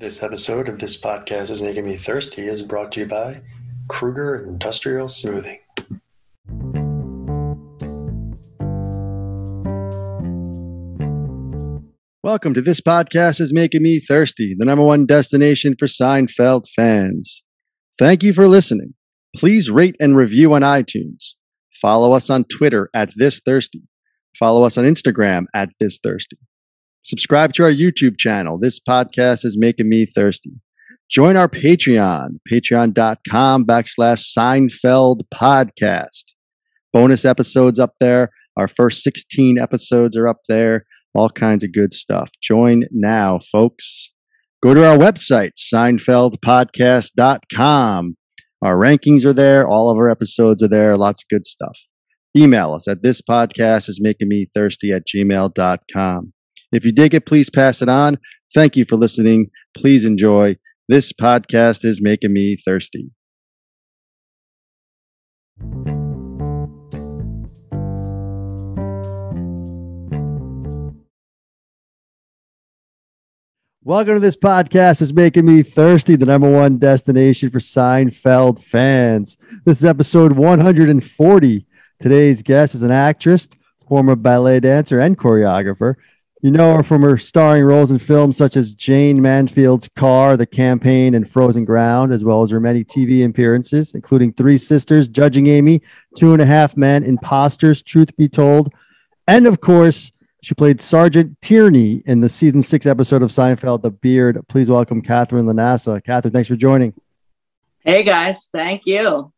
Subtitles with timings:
[0.00, 3.42] This episode of This Podcast is Making Me Thirsty is brought to you by
[3.88, 5.58] Kruger Industrial Smoothing.
[12.22, 17.42] Welcome to This Podcast is Making Me Thirsty, the number one destination for Seinfeld fans.
[17.98, 18.94] Thank you for listening.
[19.36, 21.34] Please rate and review on iTunes.
[21.78, 23.82] Follow us on Twitter at This Thirsty.
[24.38, 26.38] Follow us on Instagram at This Thirsty.
[27.02, 28.58] Subscribe to our YouTube channel.
[28.60, 30.52] This podcast is making me thirsty.
[31.10, 36.34] Join our Patreon, patreon.com backslash Seinfeld podcast.
[36.92, 38.30] Bonus episodes up there.
[38.56, 40.84] Our first 16 episodes are up there.
[41.14, 42.30] All kinds of good stuff.
[42.40, 44.12] Join now, folks.
[44.62, 48.16] Go to our website, seinfeldpodcast.com.
[48.62, 49.66] Our rankings are there.
[49.66, 50.96] All of our episodes are there.
[50.96, 51.80] Lots of good stuff.
[52.36, 56.32] Email us at this podcast is making me thirsty at gmail.com.
[56.72, 58.18] If you dig it, please pass it on.
[58.54, 59.50] Thank you for listening.
[59.76, 60.56] Please enjoy.
[60.88, 63.10] This podcast is making me thirsty.
[73.82, 75.02] Welcome to this podcast.
[75.02, 79.36] is making me thirsty, the number one destination for Seinfeld fans.
[79.64, 81.66] This is episode 140.
[81.98, 83.48] Today's guest is an actress,
[83.88, 85.96] former ballet dancer, and choreographer.
[86.42, 90.46] You know her from her starring roles in films such as Jayne Mansfield's Car, The
[90.46, 95.48] Campaign, and Frozen Ground, as well as her many TV appearances, including Three Sisters, Judging
[95.48, 95.82] Amy,
[96.16, 98.72] Two and a Half Men, Imposters, Truth Be Told,
[99.28, 103.90] and of course, she played Sergeant Tierney in the season six episode of Seinfeld, The
[103.90, 104.40] Beard.
[104.48, 106.02] Please welcome Katherine LaNasa.
[106.02, 106.94] Katherine, thanks for joining.
[107.84, 109.30] Hey guys, thank you.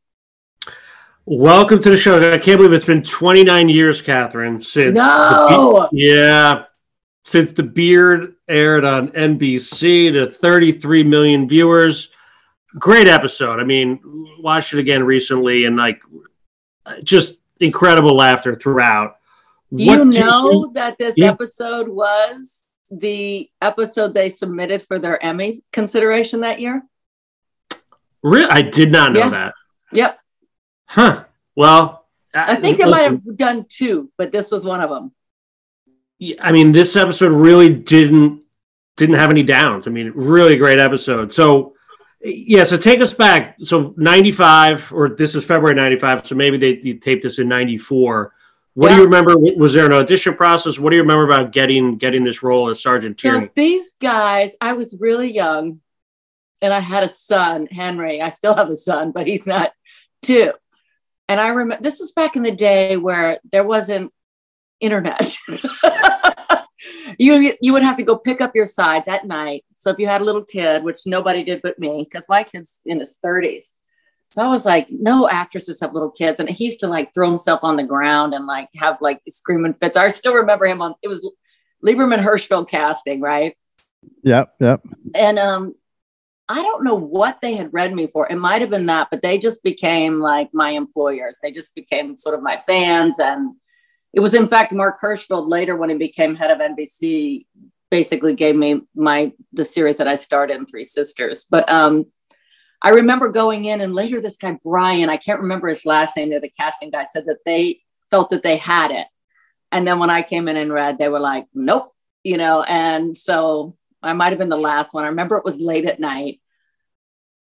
[1.25, 2.19] Welcome to the show.
[2.19, 6.65] I can't believe it's been 29 years, Katherine, since no, the, yeah,
[7.25, 12.11] since the Beard aired on NBC to 33 million viewers.
[12.79, 13.61] Great episode.
[13.61, 14.01] I mean,
[14.41, 16.01] watched it again recently and like
[17.05, 19.17] just incredible laughter throughout.
[19.75, 25.23] Do what you know you, that this episode was the episode they submitted for their
[25.25, 26.83] Emmy consideration that year?
[28.23, 28.51] Really?
[28.51, 29.31] I did not know yes.
[29.31, 29.55] that.
[29.93, 30.19] Yep.
[30.87, 31.25] Huh.
[31.57, 35.13] Well, I think uh, they might have done two, but this was one of them.
[36.41, 38.43] I mean, this episode really didn't
[38.97, 39.87] didn't have any downs.
[39.87, 41.33] I mean, really great episode.
[41.33, 41.75] So,
[42.21, 42.65] yeah.
[42.65, 43.57] So take us back.
[43.63, 46.27] So ninety five, or this is February ninety five.
[46.27, 48.33] So maybe they, they taped this in ninety four.
[48.75, 48.97] What yeah.
[48.97, 49.37] do you remember?
[49.57, 50.79] Was there an audition process?
[50.79, 53.47] What do you remember about getting getting this role as Sergeant Tierney?
[53.47, 55.81] Now, these guys, I was really young,
[56.63, 58.23] and I had a son, Henry.
[58.23, 59.73] I still have a son, but he's not
[60.23, 60.53] two.
[61.29, 64.13] And I remember this was back in the day where there wasn't
[64.83, 65.35] internet.
[67.19, 69.65] you you would have to go pick up your sides at night.
[69.73, 72.81] So if you had a little kid, which nobody did but me, because my kid's
[72.85, 73.73] in his 30s.
[74.31, 76.41] So I was like, no actresses have little kids.
[76.41, 79.75] And he used to like throw himself on the ground and like have like screaming
[79.75, 79.97] fits.
[79.97, 81.29] I still remember him on it was
[81.85, 83.57] Liberman Hirschfeld casting, right?
[84.23, 84.81] Yep, yep.
[85.15, 85.75] And um
[86.49, 88.27] I don't know what they had read me for.
[88.29, 91.39] It might have been that, but they just became like my employers.
[91.43, 93.55] They just became sort of my fans and
[94.13, 97.47] it was, in fact, Marc Hirschfeld later when he became head of NBC,
[97.91, 101.47] basically gave me my the series that I started in Three Sisters.
[101.49, 102.07] But um,
[102.83, 106.31] I remember going in, and later this guy Brian, I can't remember his last name.
[106.31, 107.81] They're the casting guy said that they
[108.11, 109.07] felt that they had it,
[109.71, 112.63] and then when I came in and read, they were like, "Nope," you know.
[112.63, 115.05] And so I might have been the last one.
[115.05, 116.41] I remember it was late at night.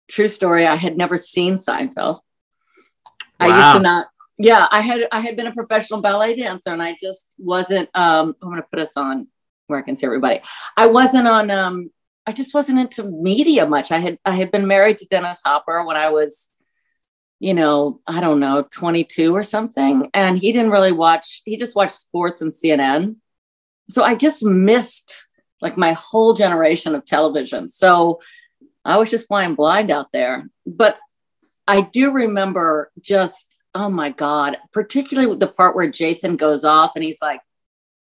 [0.08, 0.66] True story.
[0.66, 2.20] I had never seen Seinfeld.
[2.20, 2.20] Wow.
[3.38, 4.06] I used to not
[4.42, 7.90] yeah, I had I had been a professional ballet dancer, and I just wasn't.
[7.94, 9.28] Um, I'm going to put us on
[9.66, 10.40] where I can see everybody.
[10.78, 11.50] I wasn't on.
[11.50, 11.90] Um,
[12.26, 13.92] I just wasn't into media much.
[13.92, 16.48] I had I had been married to Dennis Hopper when I was,
[17.38, 21.42] you know, I don't know, 22 or something, and he didn't really watch.
[21.44, 23.16] He just watched sports and CNN.
[23.90, 25.26] So I just missed
[25.60, 27.68] like my whole generation of television.
[27.68, 28.20] So
[28.86, 30.48] I was just flying blind out there.
[30.64, 30.96] But
[31.66, 34.56] I do remember just oh my god.
[34.72, 37.40] Particularly with the part where jason goes off and he's like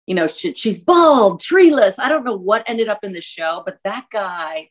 [0.07, 1.99] you know she, she's bald treeless.
[1.99, 4.69] I don't know what ended up in the show but that guy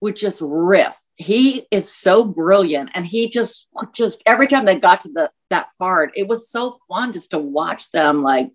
[0.00, 0.96] would just riff.
[1.16, 5.68] He is so brilliant and he just just every time they got to the that
[5.78, 8.50] part it was so fun just to watch them like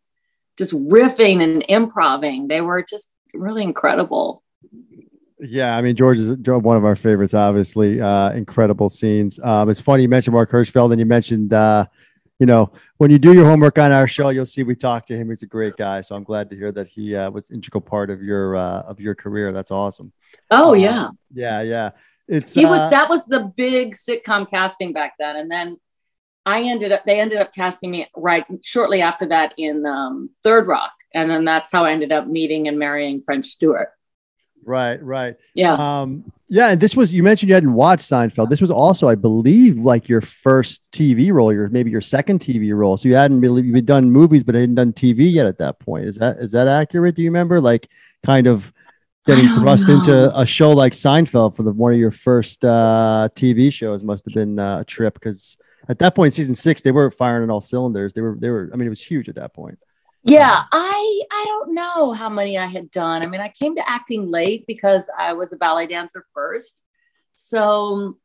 [0.57, 2.47] just riffing and improving.
[2.47, 4.43] They were just really incredible
[5.43, 7.33] yeah, I mean George is one of our favorites.
[7.33, 9.39] Obviously, uh, incredible scenes.
[9.43, 11.85] Um, it's funny you mentioned Marc Hirschfeld and you mentioned uh,
[12.39, 15.15] you know, when you do your homework on our show, you'll see we talked to
[15.15, 15.29] him.
[15.29, 16.01] He's a great guy.
[16.01, 18.99] So I'm glad to hear that he uh, was integral part of your uh, of
[18.99, 19.51] your career.
[19.53, 20.11] That's awesome.
[20.51, 21.91] Oh yeah, um, yeah, yeah.
[22.27, 25.77] It's he was uh, that was the big sitcom casting back then, and then
[26.45, 30.67] I ended up they ended up casting me right shortly after that in um, Third
[30.67, 33.89] Rock, and then that's how I ended up meeting and marrying French Stewart.
[34.65, 35.35] Right, right.
[35.53, 35.73] Yeah.
[35.73, 38.49] Um, yeah, and this was you mentioned you hadn't watched Seinfeld.
[38.49, 42.75] This was also, I believe, like your first TV role, your maybe your second TV
[42.75, 42.97] role.
[42.97, 46.05] So you hadn't really you'd done movies, but hadn't done TV yet at that point.
[46.05, 47.15] Is that is that accurate?
[47.15, 47.59] Do you remember?
[47.59, 47.89] Like
[48.25, 48.71] kind of
[49.25, 49.95] getting thrust know.
[49.95, 54.25] into a show like Seinfeld for the one of your first uh, TV shows must
[54.25, 55.57] have been uh, a trip because
[55.89, 58.13] at that point, season six, they were firing on all cylinders.
[58.13, 58.69] They were they were.
[58.73, 59.79] I mean, it was huge at that point.
[60.25, 63.21] Yeah, I I don't know how many I had done.
[63.21, 66.81] I mean, I came to acting late because I was a ballet dancer first.
[67.33, 68.17] So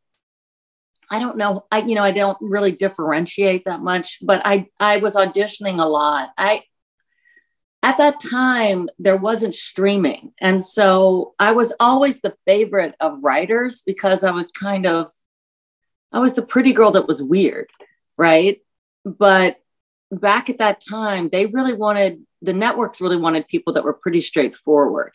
[1.11, 1.67] I don't know.
[1.73, 5.89] I you know, I don't really differentiate that much, but I I was auditioning a
[5.89, 6.31] lot.
[6.39, 6.63] I
[7.83, 10.33] at that time there wasn't streaming.
[10.41, 15.11] And so I was always the favorite of writers because I was kind of
[16.13, 17.69] I was the pretty girl that was weird,
[18.17, 18.61] right?
[19.05, 19.59] But
[20.11, 24.21] back at that time, they really wanted the networks really wanted people that were pretty
[24.21, 25.13] straightforward.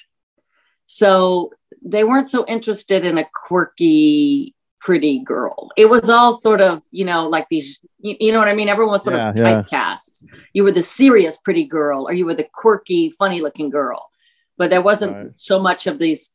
[0.86, 4.54] So they weren't so interested in a quirky,
[4.84, 5.70] pretty girl.
[5.78, 8.68] It was all sort of, you know, like these, you, you know what I mean?
[8.68, 10.20] Everyone was sort yeah, of typecast.
[10.22, 10.36] Yeah.
[10.52, 14.10] You were the serious pretty girl, or you were the quirky, funny looking girl.
[14.58, 15.40] But there wasn't right.
[15.40, 16.32] so much of these,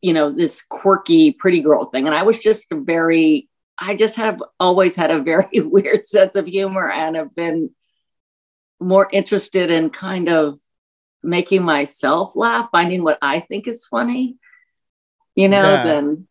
[0.00, 2.06] you know, this quirky, pretty girl thing.
[2.06, 3.48] And I was just very
[3.80, 7.70] I just have always had a very weird sense of humor and have been
[8.78, 10.58] more interested in kind of
[11.22, 14.38] making myself laugh, finding what I think is funny,
[15.34, 15.84] you know, yeah.
[15.84, 16.28] than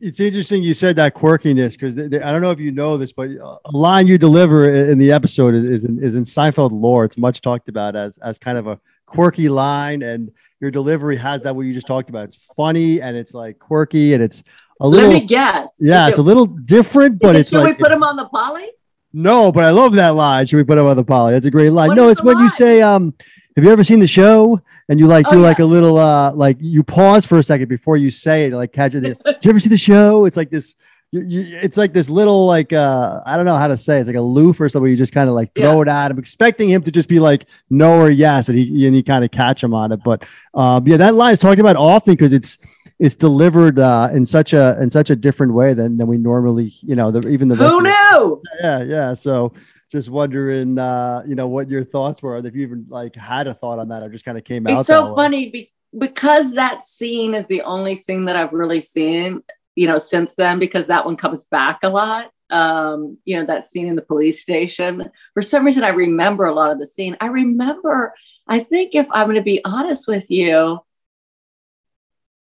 [0.00, 3.30] it's interesting you said that quirkiness because I don't know if you know this, but
[3.30, 7.04] a line you deliver in the episode is, is, in, is in Seinfeld lore.
[7.04, 10.30] It's much talked about as as kind of a quirky line, and
[10.60, 12.24] your delivery has that what you just talked about.
[12.24, 14.42] It's funny and it's like quirky and it's
[14.82, 15.10] a little.
[15.10, 15.76] Let me guess.
[15.80, 17.68] Yeah, it's a little different, but it's should like.
[17.68, 18.68] Should we put him on the poly?
[19.12, 20.46] No, but I love that line.
[20.46, 21.32] Should we put him on the poly?
[21.32, 21.88] That's a great line.
[21.88, 22.44] What no, it's when line?
[22.44, 23.14] you say, um,
[23.56, 24.60] have you ever seen the show?
[24.88, 25.46] And you like oh, do yeah.
[25.46, 28.72] like a little uh like you pause for a second before you say it, like
[28.72, 29.00] catch it.
[29.24, 30.24] Did you ever see the show?
[30.24, 30.74] It's like this
[31.12, 34.00] you, you, it's like this little like uh I don't know how to say it.
[34.00, 34.90] it's like a loof or something.
[34.90, 35.82] You just kind of like throw yeah.
[35.82, 38.96] it at him, expecting him to just be like no or yes, and he and
[38.96, 40.00] you kind of catch him on it.
[40.02, 40.24] But
[40.54, 42.58] um yeah, that line is talked about often because it's
[43.02, 46.72] it's delivered uh, in such a in such a different way than than we normally
[46.82, 48.42] you know the, even the who knew?
[48.60, 49.52] Yeah yeah so
[49.90, 52.38] just wondering uh you know what your thoughts were.
[52.38, 54.78] If you even like had a thought on that or just kind of came out
[54.78, 59.42] it's so funny be- because that scene is the only scene that i've really seen
[59.74, 63.68] you know since then because that one comes back a lot um you know that
[63.68, 65.10] scene in the police station.
[65.34, 67.16] For some reason i remember a lot of the scene.
[67.20, 68.14] I remember
[68.46, 70.80] i think if i'm going to be honest with you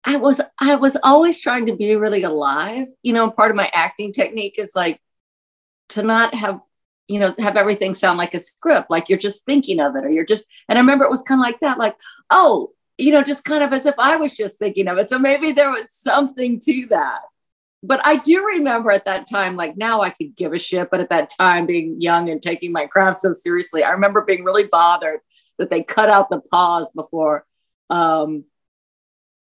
[0.06, 2.86] I was I was always trying to be really alive.
[3.02, 5.00] You know, part of my acting technique is like
[5.90, 6.60] to not have
[7.08, 10.10] you know have everything sound like a script, like you're just thinking of it, or
[10.10, 10.44] you're just.
[10.68, 11.96] And I remember it was kind of like that, like
[12.30, 15.08] oh, you know, just kind of as if I was just thinking of it.
[15.08, 17.20] So maybe there was something to that.
[17.82, 21.00] But I do remember at that time, like now I could give a shit, but
[21.00, 24.64] at that time, being young and taking my craft so seriously, I remember being really
[24.64, 25.20] bothered
[25.58, 27.44] that they cut out the pause before
[27.90, 28.44] um,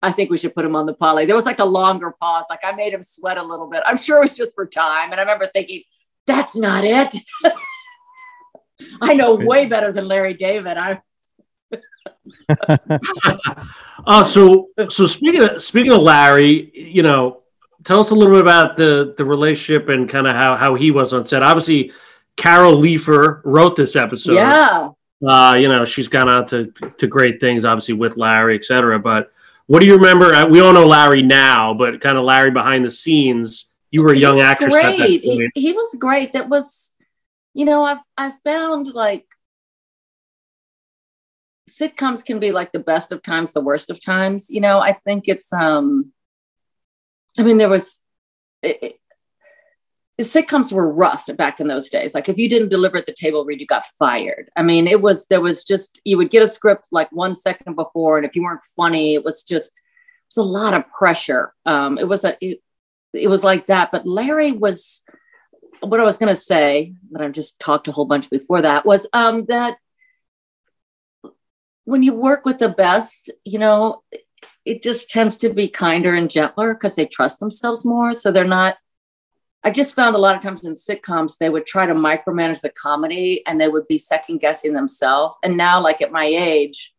[0.01, 1.25] I think we should put him on the poly.
[1.25, 2.45] There was like a longer pause.
[2.49, 3.83] Like I made him sweat a little bit.
[3.85, 5.11] I'm sure it was just for time.
[5.11, 5.83] And I remember thinking,
[6.27, 7.15] that's not it.
[9.01, 10.77] I know way better than Larry David.
[10.77, 11.01] I
[14.07, 17.41] uh, so so speaking of speaking of Larry, you know,
[17.83, 20.91] tell us a little bit about the the relationship and kind of how how he
[20.91, 21.43] was on set.
[21.43, 21.91] Obviously,
[22.35, 24.35] Carol Leifer wrote this episode.
[24.35, 24.89] Yeah.
[25.25, 28.99] Uh, you know, she's gone out to to great things, obviously with Larry, et cetera.
[28.99, 29.31] But
[29.67, 30.33] what do you remember?
[30.33, 33.67] Uh, we all know Larry now, but kind of Larry behind the scenes.
[33.91, 34.85] You were a young actress great.
[34.85, 35.51] at that point.
[35.55, 36.33] He, he was great.
[36.33, 36.93] That was,
[37.53, 39.25] you know, I've I found like
[41.69, 44.49] sitcoms can be like the best of times, the worst of times.
[44.49, 46.11] You know, I think it's um,
[47.37, 47.99] I mean, there was
[48.63, 48.99] it,
[50.23, 52.15] sitcoms were rough back in those days.
[52.15, 54.49] Like if you didn't deliver at the table read, you got fired.
[54.55, 57.75] I mean, it was there was just you would get a script like one second
[57.75, 61.53] before, and if you weren't funny, it was just it was a lot of pressure.
[61.65, 62.61] Um, it was a it,
[63.13, 63.91] it was like that.
[63.91, 65.03] But Larry was
[65.81, 68.85] what I was going to say, but I've just talked a whole bunch before that
[68.85, 69.77] was um, that
[71.85, 74.01] when you work with the best, you know,
[74.65, 78.13] it just tends to be kinder and gentler because they trust themselves more.
[78.13, 78.77] So they're not
[79.63, 82.69] I just found a lot of times in sitcoms, they would try to micromanage the
[82.69, 85.35] comedy and they would be second guessing themselves.
[85.43, 86.93] And now, like at my age,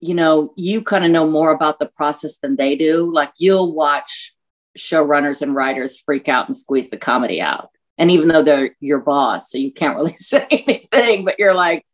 [0.00, 3.12] you know, you kind of know more about the process than they do.
[3.12, 4.34] Like you'll watch
[4.76, 7.70] showrunners and writers freak out and squeeze the comedy out.
[7.96, 11.84] And even though they're your boss, so you can't really say anything, but you're like,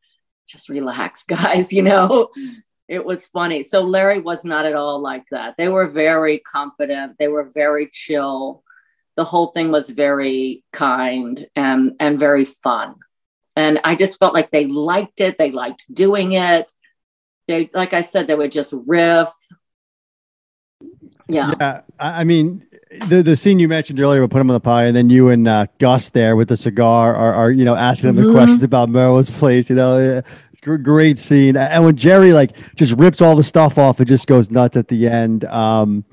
[0.46, 2.28] just relax, guys, you know?
[2.86, 3.62] It was funny.
[3.62, 5.54] So Larry was not at all like that.
[5.56, 7.16] They were very confident.
[7.18, 8.62] They were very chill.
[9.16, 12.96] The whole thing was very kind and and very fun.
[13.56, 15.38] And I just felt like they liked it.
[15.38, 16.70] They liked doing it.
[17.46, 19.28] They, like I said, they would just riff.
[21.28, 21.52] Yeah.
[21.60, 21.80] Yeah.
[21.98, 22.66] I mean,
[23.08, 25.28] the the scene you mentioned earlier, we put him on the pie, and then you
[25.30, 28.26] and uh, Gus there with the cigar are, are you know asking him Mhm.
[28.26, 29.70] the questions about Melrose Place.
[29.70, 31.56] You know, it's a great scene.
[31.56, 34.88] And when Jerry like just rips all the stuff off, it just goes nuts at
[34.88, 35.44] the end.
[35.46, 36.04] Um,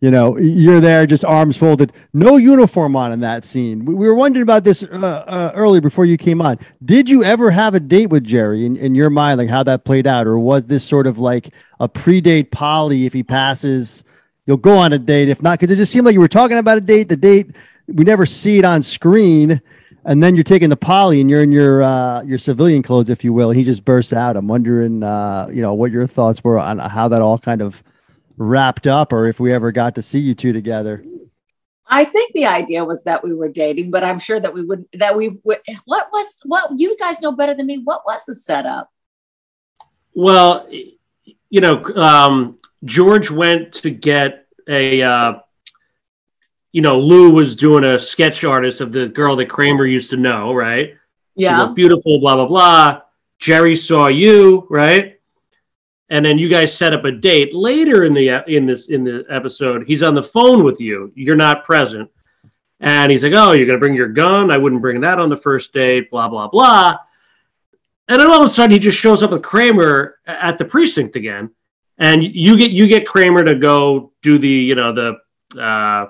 [0.00, 3.84] you know, you're there, just arms folded, no uniform on in that scene.
[3.84, 6.58] We, we were wondering about this uh, uh, earlier before you came on.
[6.84, 9.84] Did you ever have a date with Jerry in, in your mind, like how that
[9.84, 11.48] played out, or was this sort of like
[11.80, 13.06] a pre-date poly?
[13.06, 14.04] If he passes,
[14.44, 15.30] you'll go on a date.
[15.30, 17.08] If not, because it just seemed like you were talking about a date.
[17.08, 17.50] The date
[17.88, 19.62] we never see it on screen,
[20.04, 23.24] and then you're taking the poly and you're in your uh, your civilian clothes, if
[23.24, 23.50] you will.
[23.50, 24.36] And he just bursts out.
[24.36, 27.82] I'm wondering, uh, you know, what your thoughts were on how that all kind of
[28.36, 31.04] wrapped up, or if we ever got to see you two together.
[31.88, 34.86] I think the idea was that we were dating, but I'm sure that we would
[34.94, 37.80] that we would what was what you guys know better than me.
[37.84, 38.90] What was the setup?
[40.14, 45.38] Well, you know, um, George went to get a, uh,
[46.72, 50.16] you know, Lou was doing a sketch artist of the girl that Kramer used to
[50.16, 50.94] know, right?
[51.34, 51.72] Yeah.
[51.74, 53.02] beautiful, blah, blah, blah.
[53.38, 55.15] Jerry saw you, right?
[56.08, 59.24] And then you guys set up a date later in the in this in the
[59.28, 59.86] episode.
[59.86, 61.12] He's on the phone with you.
[61.16, 62.08] You're not present,
[62.80, 64.52] and he's like, "Oh, you're gonna bring your gun?
[64.52, 66.98] I wouldn't bring that on the first date." Blah blah blah.
[68.08, 71.16] And then all of a sudden, he just shows up with Kramer at the precinct
[71.16, 71.50] again,
[71.98, 76.06] and you get you get Kramer to go do the you know the uh,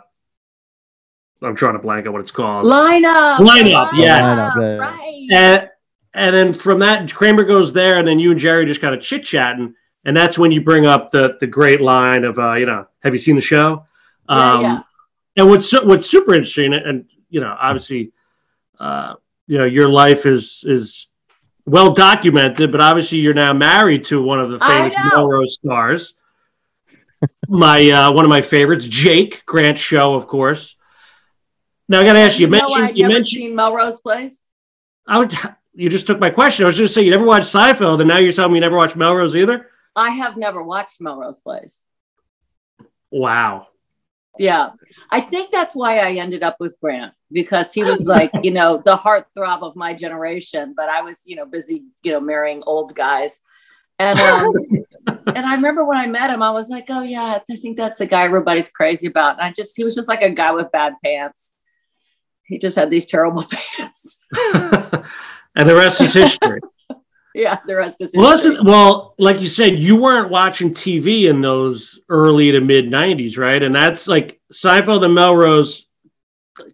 [1.42, 2.66] I'm trying to blank on what it's called.
[2.66, 3.38] Lineup.
[3.38, 4.20] Lineup, yeah.
[4.20, 4.76] Lineup, yeah.
[4.76, 5.28] Right.
[5.30, 5.70] And,
[6.14, 9.02] and then from that, Kramer goes there, and then you and Jerry just kind of
[9.02, 9.74] chit chatting,
[10.06, 13.12] and that's when you bring up the the great line of, uh, you know, have
[13.12, 13.84] you seen the show?
[14.28, 14.82] Um, Yeah, yeah.
[15.38, 18.12] And what's what's super interesting, and you know, obviously,
[18.80, 19.14] uh,
[19.46, 21.08] you know, your life is is
[21.66, 24.94] well documented, but obviously, you're now married to one of the famous.
[25.12, 26.14] Melrose stars.
[27.48, 30.76] my uh, one of my favorites, Jake Grant Show, of course.
[31.88, 32.46] Now I got to ask you.
[32.46, 34.40] You mentioned you mentioned Melrose Place.
[35.06, 35.34] I would.
[35.74, 36.64] You just took my question.
[36.64, 38.76] I was just saying you never watched Seinfeld, and now you're telling me you never
[38.76, 39.68] watched Melrose either.
[39.96, 41.84] I have never watched Melrose Place.
[43.10, 43.68] Wow.
[44.38, 44.70] Yeah.
[45.10, 48.82] I think that's why I ended up with Grant because he was like, you know,
[48.84, 52.94] the heartthrob of my generation, but I was, you know, busy, you know, marrying old
[52.94, 53.40] guys.
[53.98, 54.52] And um,
[55.26, 57.98] and I remember when I met him, I was like, oh yeah, I think that's
[57.98, 59.38] the guy everybody's crazy about.
[59.38, 61.54] And I just he was just like a guy with bad pants.
[62.44, 64.20] He just had these terrible pants.
[64.54, 66.60] and the rest is history.
[67.36, 71.42] Yeah, the rest is well, listen, well, like you said, you weren't watching TV in
[71.42, 73.62] those early to mid '90s, right?
[73.62, 75.86] And that's like Seinfeld and Melrose,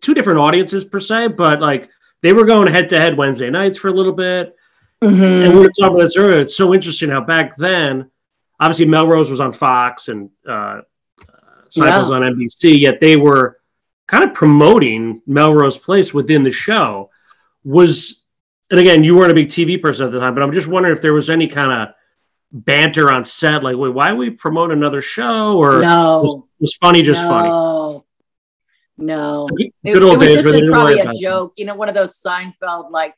[0.00, 1.90] two different audiences per se, but like
[2.22, 4.54] they were going head to head Wednesday nights for a little bit.
[5.02, 5.46] Mhm.
[5.46, 6.40] And we were talking about this earlier.
[6.40, 8.08] It's so interesting how back then,
[8.60, 10.82] obviously Melrose was on Fox and uh,
[11.68, 12.16] Seinfeld's Yeah.
[12.16, 13.58] on NBC, yet they were
[14.06, 17.10] kind of promoting Melrose Place within the show.
[17.64, 18.21] Was
[18.72, 20.96] and again, you weren't a big TV person at the time, but I'm just wondering
[20.96, 21.94] if there was any kind of
[22.52, 27.02] banter on set, like, wait, why we promote another show, or was, no, was funny
[27.02, 27.50] just funny?
[27.50, 28.06] no,
[28.96, 29.46] no.
[29.54, 31.74] Good, It, good it old was days just where a, probably a joke, you know,
[31.74, 33.14] one of those Seinfeld like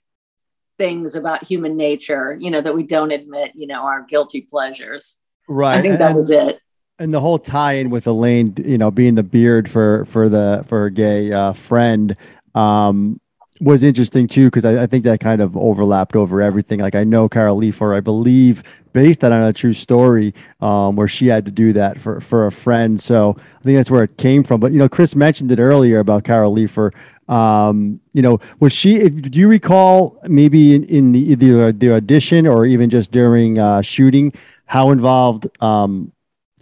[0.77, 5.21] things about human nature, you know, that we don't admit, you know, our guilty pleasures.
[5.47, 5.79] Right.
[5.79, 6.59] I think that and, was it.
[6.99, 10.81] and the whole tie-in with Elaine, you know, being the beard for for the for
[10.81, 12.17] her gay uh, friend,
[12.57, 13.21] um,
[13.61, 16.81] was interesting too because I, I think that kind of overlapped over everything.
[16.81, 21.09] Like I know Carol Leifer, I believe, based that on a true story, um, where
[21.09, 23.01] she had to do that for for a friend.
[23.01, 24.61] So I think that's where it came from.
[24.61, 26.93] But you know, Chris mentioned it earlier about Carol Leifer.
[27.29, 28.97] Um, you know, was she?
[28.97, 33.59] If, do you recall maybe in, in the either the audition or even just during
[33.59, 34.33] uh, shooting
[34.67, 36.13] how involved um,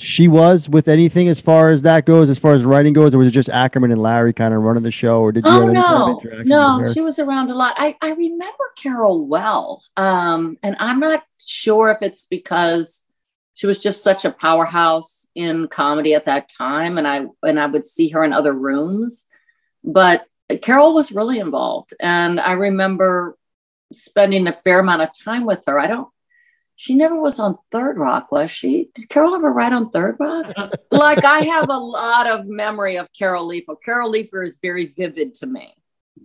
[0.02, 3.18] she was with anything as far as that goes, as far as writing goes, or
[3.18, 5.60] was it just Ackerman and Larry kind of running the show, or did you Oh
[5.60, 7.74] have any kind of no, no, she was around a lot.
[7.78, 9.82] I, I remember Carol well.
[9.96, 13.04] Um, and I'm not sure if it's because
[13.54, 16.98] she was just such a powerhouse in comedy at that time.
[16.98, 19.26] And I and I would see her in other rooms.
[19.84, 20.26] but
[20.60, 21.94] Carol was really involved.
[22.00, 23.36] And I remember
[23.92, 25.78] spending a fair amount of time with her.
[25.78, 26.08] I don't,
[26.82, 28.90] she never was on Third Rock, was she?
[28.96, 30.52] Did Carol ever write on Third Rock?
[30.90, 33.76] like I have a lot of memory of Carol Leifer.
[33.84, 35.76] Carol Leifer is very vivid to me.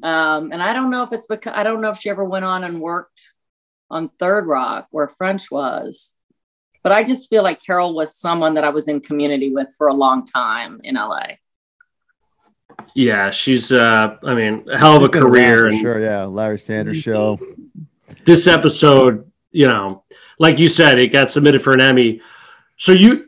[0.02, 2.44] Um, and I don't know if it's because I don't know if she ever went
[2.44, 3.34] on and worked
[3.92, 6.16] on Third Rock where French was.
[6.82, 9.90] But I just feel like Carol was someone that I was in community with for
[9.90, 11.34] a long time in LA.
[12.96, 16.24] Yeah, she's uh I mean, a hell of a career and sure, yeah.
[16.24, 17.40] Larry Sanders show.
[18.26, 20.04] This episode, you know,
[20.39, 22.22] like you said, it got submitted for an Emmy.
[22.77, 23.27] So you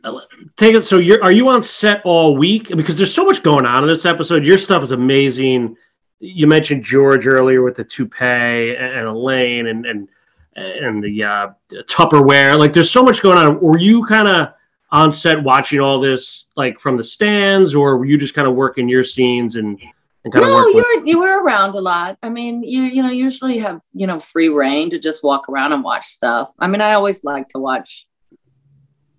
[0.57, 0.83] take it.
[0.83, 2.69] So you're are you on set all week?
[2.69, 4.45] Because there's so much going on in this episode.
[4.45, 5.75] Your stuff is amazing.
[6.19, 10.07] You mentioned George earlier with the toupee and Elaine and and
[10.55, 12.59] and the uh, Tupperware.
[12.59, 13.59] Like there's so much going on.
[13.59, 14.53] Were you kind of
[14.91, 18.55] on set watching all this like from the stands, or were you just kind of
[18.55, 19.79] working your scenes and?
[20.25, 22.17] No, you were you were around a lot.
[22.21, 25.71] I mean, you you know usually have you know free reign to just walk around
[25.73, 26.51] and watch stuff.
[26.59, 28.07] I mean, I always like to watch.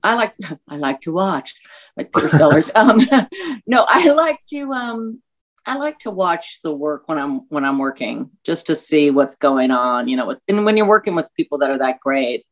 [0.02, 0.34] I like
[0.68, 1.54] I like to watch
[1.96, 2.70] like Peter Sellers.
[2.74, 3.00] um,
[3.66, 5.22] no, I like to um,
[5.64, 9.36] I like to watch the work when I'm when I'm working just to see what's
[9.36, 10.08] going on.
[10.08, 12.44] You know, and when you're working with people that are that great,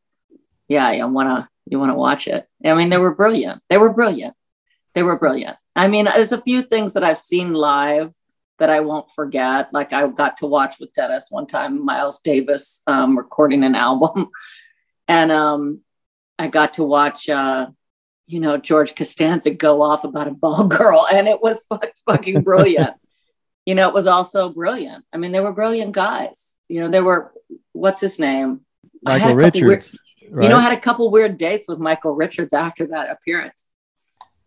[0.67, 2.47] yeah, you want to you want to watch it.
[2.65, 3.61] I mean, they were brilliant.
[3.69, 4.35] They were brilliant.
[4.95, 5.57] They were brilliant.
[5.75, 8.11] I mean, there's a few things that I've seen live
[8.59, 9.73] that I won't forget.
[9.73, 14.29] Like I got to watch with Dennis one time, Miles Davis um, recording an album,
[15.07, 15.81] and um,
[16.37, 17.67] I got to watch, uh,
[18.27, 21.65] you know, George Costanza go off about a ball girl, and it was
[22.05, 22.95] fucking brilliant.
[23.65, 25.05] you know, it was also brilliant.
[25.13, 26.55] I mean, they were brilliant guys.
[26.67, 27.33] You know, they were.
[27.73, 28.61] What's his name?
[29.03, 29.95] Michael Richards.
[30.29, 30.43] Right?
[30.43, 33.65] You know, I had a couple weird dates with Michael Richards after that appearance.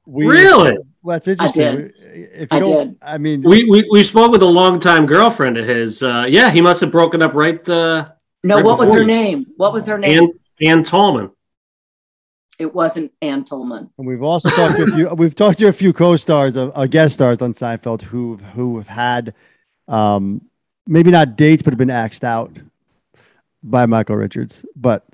[0.06, 0.76] We, really?
[1.02, 1.66] Well, that's interesting.
[1.66, 1.92] I did.
[2.35, 2.99] If you I don't, did.
[3.02, 6.02] I mean, we, we we spoke with a longtime girlfriend of his.
[6.02, 7.66] Uh, yeah, he must have broken up right.
[7.68, 8.09] Uh,
[8.42, 9.47] no, right what was her name?
[9.56, 10.11] What was her name?
[10.11, 10.32] Ann,
[10.66, 11.31] Ann Talman.
[12.59, 13.90] It wasn't Ann Talman.
[13.98, 15.09] And we've also talked to a few.
[15.14, 18.88] We've talked to a few co-stars of uh, guest stars on Seinfeld who who have
[18.88, 19.35] had,
[19.88, 20.42] um,
[20.87, 22.57] maybe not dates, but have been axed out
[23.62, 24.64] by Michael Richards.
[24.77, 25.05] But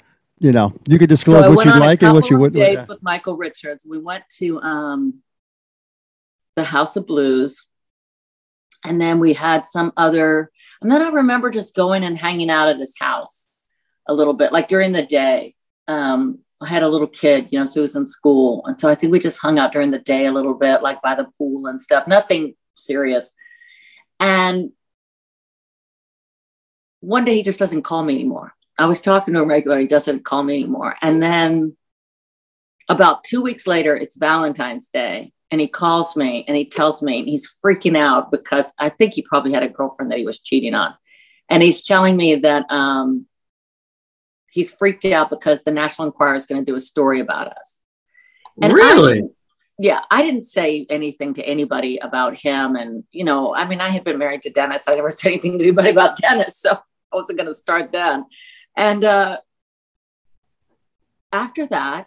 [0.41, 2.55] you know, you could disclose so what you'd like and what you wouldn't.
[2.55, 3.87] Dates with Michael Richards.
[3.89, 5.23] We went to um,
[6.57, 7.67] the House of Blues,
[8.85, 10.51] and then we had some other.
[10.81, 13.49] And then I remember just going and hanging out at his house
[14.07, 15.55] a little bit, like during the day.
[15.87, 18.89] Um, I had a little kid, you know, so he was in school, and so
[18.89, 21.29] I think we just hung out during the day a little bit, like by the
[21.39, 22.09] pool and stuff.
[22.09, 23.33] Nothing serious.
[24.21, 24.73] And
[27.01, 28.55] one day he just doesn't call me anymore.
[28.79, 29.83] I was talking to him regularly.
[29.83, 30.97] He doesn't call me anymore.
[31.03, 31.77] And then
[32.89, 35.33] about two weeks later, it's Valentine's Day.
[35.51, 39.23] And he calls me and he tells me he's freaking out because I think he
[39.23, 40.95] probably had a girlfriend that he was cheating on.
[41.49, 43.27] And he's telling me that um,
[44.51, 47.81] he's freaked out because the National Enquirer is going to do a story about us.
[48.61, 49.21] And really?
[49.21, 49.29] I,
[49.79, 52.77] yeah, I didn't say anything to anybody about him.
[52.77, 54.87] And, you know, I mean, I had been married to Dennis.
[54.87, 56.59] I never said anything to anybody about Dennis.
[56.59, 58.25] So I wasn't going to start then.
[58.79, 59.41] And uh,
[61.33, 62.07] after that,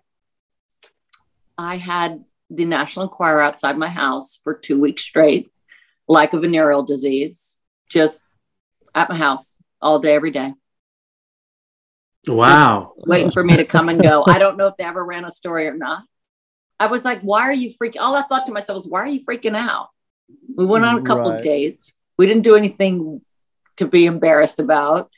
[1.57, 5.51] I had the National Enquirer outside my house for two weeks straight,
[6.07, 7.57] like a venereal disease,
[7.89, 8.23] just
[8.95, 10.53] at my house all day, every day.
[12.25, 12.93] Wow.
[12.95, 14.23] Just waiting for me to come and go.
[14.25, 16.03] I don't know if they ever ran a story or not.
[16.79, 17.99] I was like, why are you freaking?
[17.99, 19.89] All I thought to myself was, why are you freaking out?
[20.55, 21.39] We went on a couple right.
[21.39, 21.95] of dates.
[22.17, 23.21] We didn't do anything
[23.75, 25.11] to be embarrassed about.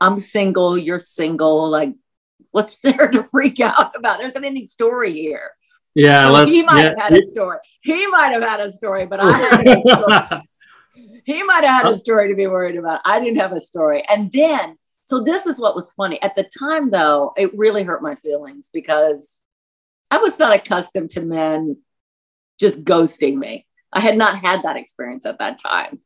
[0.00, 1.68] I'm single, you're single.
[1.68, 1.94] Like,
[2.50, 4.18] what's there to freak out about?
[4.18, 5.50] There isn't any story here.
[5.94, 6.88] Yeah, so he might yeah.
[6.90, 7.58] have had a story.
[7.80, 10.42] He might have had a story, but I had a story.
[11.24, 13.00] he might have had a story to be worried about.
[13.04, 14.04] I didn't have a story.
[14.08, 16.20] And then, so this is what was funny.
[16.22, 19.42] At the time, though, it really hurt my feelings because
[20.10, 21.78] I was not accustomed to men
[22.60, 23.66] just ghosting me.
[23.92, 26.00] I had not had that experience at that time.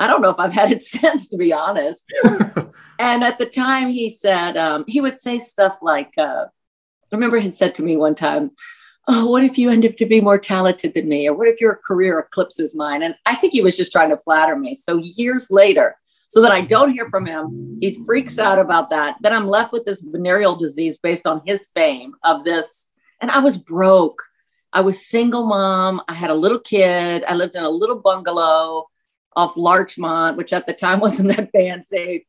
[0.00, 2.12] I don't know if I've had it since, to be honest.
[2.98, 7.38] and at the time, he said, um, he would say stuff like, uh, I remember
[7.38, 8.50] he said to me one time,
[9.08, 11.26] Oh, what if you end up to be more talented than me?
[11.26, 13.02] Or what if your career eclipses mine?
[13.02, 14.74] And I think he was just trying to flatter me.
[14.74, 15.96] So years later,
[16.28, 19.16] so that I don't hear from him, he freaks out about that.
[19.20, 22.90] Then I'm left with this venereal disease based on his fame of this.
[23.20, 24.22] And I was broke.
[24.72, 26.02] I was single mom.
[26.06, 27.24] I had a little kid.
[27.26, 28.86] I lived in a little bungalow
[29.36, 32.26] off Larchmont, which at the time wasn't that fancy.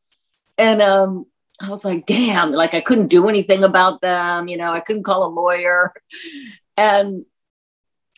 [0.57, 1.25] And um,
[1.61, 4.47] I was like, damn, like I couldn't do anything about them.
[4.47, 5.93] You know, I couldn't call a lawyer.
[6.77, 7.25] And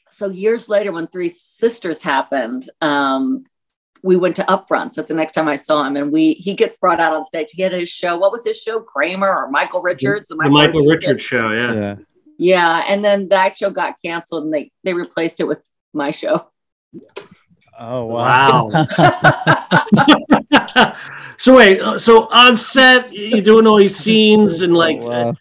[0.10, 3.46] so years later, when Three Sisters happened, um,
[4.04, 4.94] we went to upfronts.
[4.94, 5.96] That's the next time I saw him.
[5.96, 7.50] And we he gets brought out on stage.
[7.52, 8.18] He had his show.
[8.18, 8.80] What was his show?
[8.80, 10.30] Kramer or Michael Richards?
[10.30, 11.74] The Michael, the Michael Richards, Richards show, yeah.
[11.74, 11.96] Yeah.
[12.38, 12.84] Yeah.
[12.88, 16.48] And then that show got canceled and they they replaced it with my show.
[17.80, 18.70] Oh wow.
[18.72, 18.86] wow.
[21.38, 25.30] so wait, uh, so on set you're doing all these scenes and like oh, wow.
[25.30, 25.34] Uh,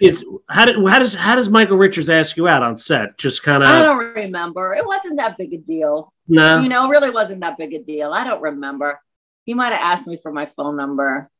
[0.00, 3.18] is how did how does how does Michael Richards ask you out on set?
[3.18, 4.74] Just kind of I don't remember.
[4.74, 6.12] It wasn't that big a deal.
[6.28, 6.60] No.
[6.60, 8.12] You know, really wasn't that big a deal.
[8.12, 9.00] I don't remember.
[9.44, 11.30] He might have asked me for my phone number.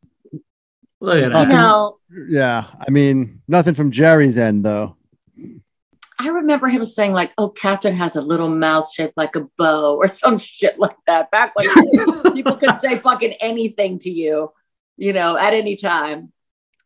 [1.00, 1.48] Look at that.
[1.48, 2.64] You know, yeah.
[2.80, 4.96] I mean, nothing from Jerry's end though.
[6.20, 9.96] I remember him saying like, "Oh, Katherine has a little mouth shaped like a bow"
[10.00, 11.30] or some shit like that.
[11.30, 14.52] Back when people could say fucking anything to you,
[14.96, 16.32] you know, at any time.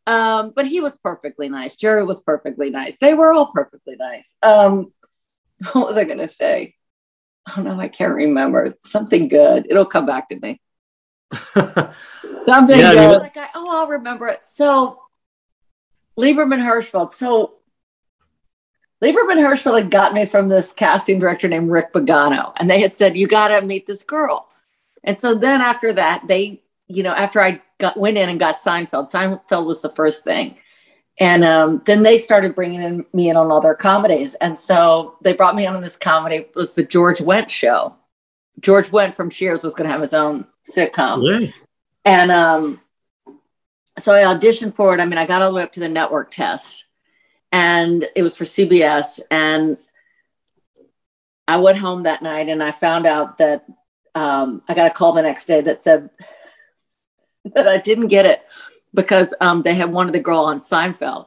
[0.06, 1.76] Um, but he was perfectly nice.
[1.76, 2.96] Jerry was perfectly nice.
[2.98, 4.36] They were all perfectly nice.
[4.42, 4.92] Um,
[5.72, 6.74] what was I going to say?
[7.56, 8.74] Oh no, I can't remember.
[8.80, 9.66] Something good.
[9.70, 10.60] It'll come back to me.
[12.38, 12.98] Something yeah, good.
[12.98, 14.40] I mean, like, I, oh, I'll remember it.
[14.44, 15.00] So,
[16.18, 17.14] Liberman Hirschfeld.
[17.14, 17.54] So
[19.02, 22.94] Liberman Hirschfeld had got me from this casting director named Rick Pagano, and they had
[22.94, 24.48] said, You got to meet this girl.
[25.02, 28.56] And so then after that, they, you know, after I got went in and got
[28.56, 30.56] Seinfeld, Seinfeld was the first thing.
[31.18, 34.34] And um, then they started bringing in, me in on all their comedies.
[34.36, 36.36] And so they brought me on this comedy.
[36.36, 37.94] It was the George Wendt show.
[38.60, 41.42] George Wendt from Cheers was going to have his own sitcom.
[41.42, 41.50] Yeah.
[42.04, 42.80] And um,
[43.98, 45.00] so I auditioned for it.
[45.00, 46.86] I mean, I got all the way up to the network test
[47.52, 49.20] and it was for CBS.
[49.30, 49.76] And
[51.46, 53.66] I went home that night and I found out that
[54.14, 56.10] um, I got a call the next day that said
[57.44, 58.42] that I didn't get it
[58.94, 61.26] because um, they had wanted the girl on Seinfeld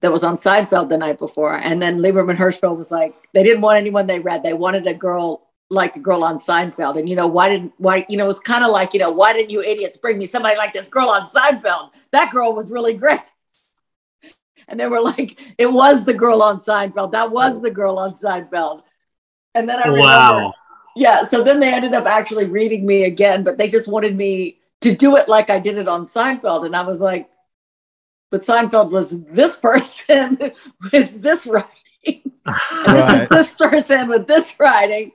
[0.00, 1.56] that was on Seinfeld the night before.
[1.56, 4.42] And then Liberman Hirschfeld was like, they didn't want anyone they read.
[4.42, 6.98] They wanted a girl like the girl on Seinfeld.
[6.98, 9.10] And, you know, why didn't, why, you know, it was kind of like, you know,
[9.10, 11.90] why didn't you idiots bring me somebody like this girl on Seinfeld?
[12.12, 13.20] That girl was really great
[14.70, 17.12] and they were like, it was the girl on Seinfeld.
[17.12, 18.82] That was the girl on Seinfeld.
[19.54, 20.52] And then I remember, wow.
[20.94, 21.24] yeah.
[21.24, 24.94] So then they ended up actually reading me again, but they just wanted me to
[24.94, 26.64] do it like I did it on Seinfeld.
[26.64, 27.28] And I was like,
[28.30, 30.38] but Seinfeld was this person
[30.92, 31.66] with this writing.
[32.06, 33.22] and this right.
[33.22, 35.10] is this person with this writing.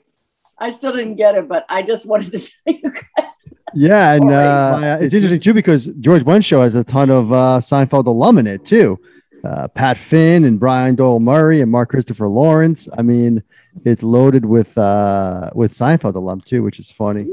[0.57, 3.53] I still didn't get it, but I just wanted to tell you guys.
[3.73, 7.59] Yeah, and uh, it's interesting too because George Wendt show has a ton of uh,
[7.61, 8.99] Seinfeld alum in it too
[9.45, 12.87] uh, Pat Finn and Brian Doyle Murray and Mark Christopher Lawrence.
[12.97, 13.43] I mean,
[13.83, 17.27] it's loaded with uh, with Seinfeld alum too, which is funny.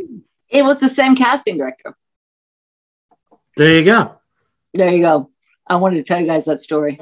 [0.48, 1.96] It was the same casting director.
[3.56, 4.18] There you go.
[4.74, 5.30] There you go.
[5.66, 6.98] I wanted to tell you guys that story.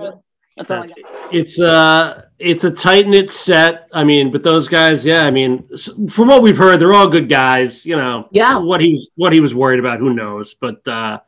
[0.57, 0.99] That's all I got.
[1.33, 3.89] It's uh it's a tight knit set.
[3.93, 5.25] I mean, but those guys, yeah.
[5.25, 5.69] I mean,
[6.09, 7.87] from what we've heard, they're all good guys.
[7.87, 8.59] You know, yeah.
[8.59, 10.55] What he what he was worried about, who knows?
[10.55, 11.21] But uh,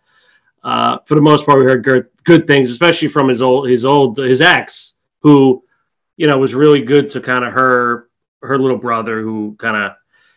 [0.65, 3.85] uh, for the most part, we heard good, good things, especially from his old his
[3.85, 5.65] old his ex, who
[6.17, 8.09] you know was really good to kind of her
[8.43, 9.93] her little brother, who kind of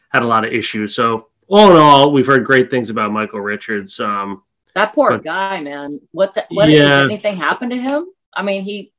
[0.09, 0.95] had a lot of issues.
[0.95, 3.99] So all in all, we've heard great things about Michael Richards.
[3.99, 5.91] Um, that poor but, guy, man.
[6.11, 7.01] What the, what yeah.
[7.01, 8.07] did anything happen to him?
[8.35, 8.91] I mean, he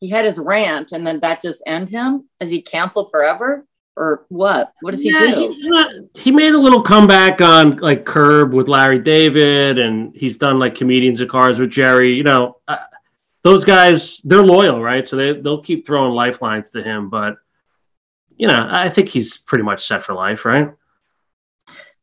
[0.00, 2.28] he had his rant, and then that just end him.
[2.40, 3.66] Is he canceled forever?
[3.96, 4.72] Or what?
[4.82, 5.54] What does yeah, he do?
[5.64, 10.58] Not, he made a little comeback on like Curb with Larry David, and he's done
[10.58, 12.14] like comedians of cars with Jerry.
[12.14, 12.78] You know, uh,
[13.42, 15.06] those guys they're loyal, right?
[15.06, 17.08] So they they'll keep throwing lifelines to him.
[17.08, 17.36] But
[18.36, 20.72] you know, I think he's pretty much set for life, right?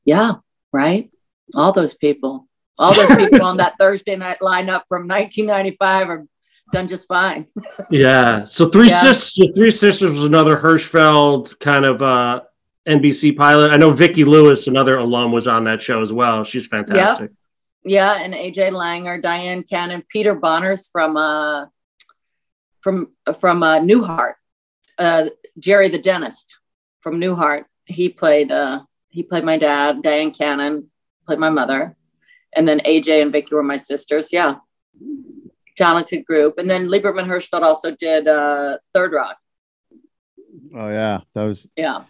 [0.03, 0.33] Yeah,
[0.71, 1.11] right.
[1.53, 6.25] All those people, all those people on that Thursday night lineup from 1995 are
[6.73, 7.47] done just fine.
[7.89, 8.43] yeah.
[8.43, 8.99] So three yeah.
[8.99, 12.41] sisters, three sisters was another Hirschfeld kind of uh,
[12.87, 13.71] NBC pilot.
[13.71, 16.43] I know Vicki Lewis, another alum, was on that show as well.
[16.43, 17.29] She's fantastic.
[17.29, 17.37] Yep.
[17.85, 21.65] Yeah, and AJ Langer, Dyan Cannon, Peter Bonerz from uh,
[22.81, 24.33] from from uh, Newhart,
[24.97, 25.25] uh,
[25.59, 26.57] Jerry the dentist
[27.01, 27.65] from Newhart.
[27.85, 30.01] He played uh, he played my dad.
[30.01, 30.89] Dyan Cannon
[31.27, 31.97] played my mother,
[32.55, 34.31] and then AJ and Vicki were my sisters.
[34.31, 34.55] Yeah,
[35.75, 36.57] talented group.
[36.57, 39.37] And then Liberman Hirschfeld also did uh, Third Rock.
[40.75, 42.03] Oh yeah, that was yeah.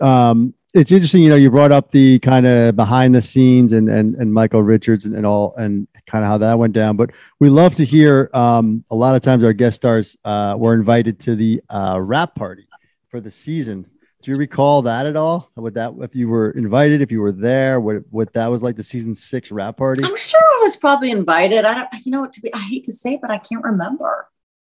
[0.00, 3.88] Um, it's interesting, you know, you brought up the kind of behind the scenes and
[3.88, 6.96] and and Michael Richards and, and all and kind of how that went down.
[6.96, 8.30] But we love to hear.
[8.34, 12.34] Um, a lot of times our guest stars uh, were invited to the uh, wrap
[12.34, 12.68] party
[13.08, 13.86] for the season
[14.22, 15.50] do you recall that at all?
[15.54, 18.76] What that if you were invited, if you were there, what what that was like
[18.76, 20.02] the season six wrap party?
[20.04, 21.64] I'm sure I was probably invited.
[21.64, 24.26] I don't, you know, to be, I hate to say, it, but I can't remember.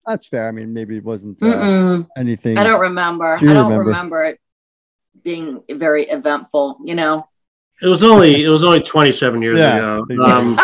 [0.05, 0.47] That's fair.
[0.47, 2.57] I mean, maybe it wasn't uh, anything.
[2.57, 3.37] I don't remember.
[3.37, 3.85] Do I don't remember?
[3.85, 4.23] remember?
[4.25, 4.39] it.
[5.23, 7.27] being very eventful, you know.
[7.81, 10.23] It was only it was only 27 years Yeah, ago.
[10.25, 10.59] Um,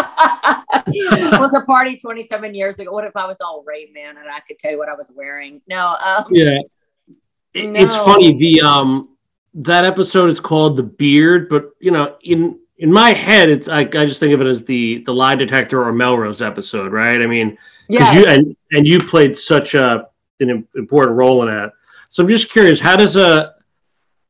[0.87, 2.91] it was a party 27 years ago.
[2.91, 5.09] What if I was all Rain Man and I could tell you what I was
[5.15, 5.61] wearing?
[5.67, 6.59] No, um, yeah,
[7.55, 8.37] It- it's funny.
[8.37, 9.09] The um
[9.55, 13.79] that episode is called the beard, but you know in in my head it's I,
[13.81, 17.21] I just think of it as the the lie detector or Melrose episode, right?
[17.21, 18.15] I mean, because yes.
[18.15, 20.07] you and and you played such a
[20.41, 21.71] an important role in that.
[22.09, 23.55] So I'm just curious, how does a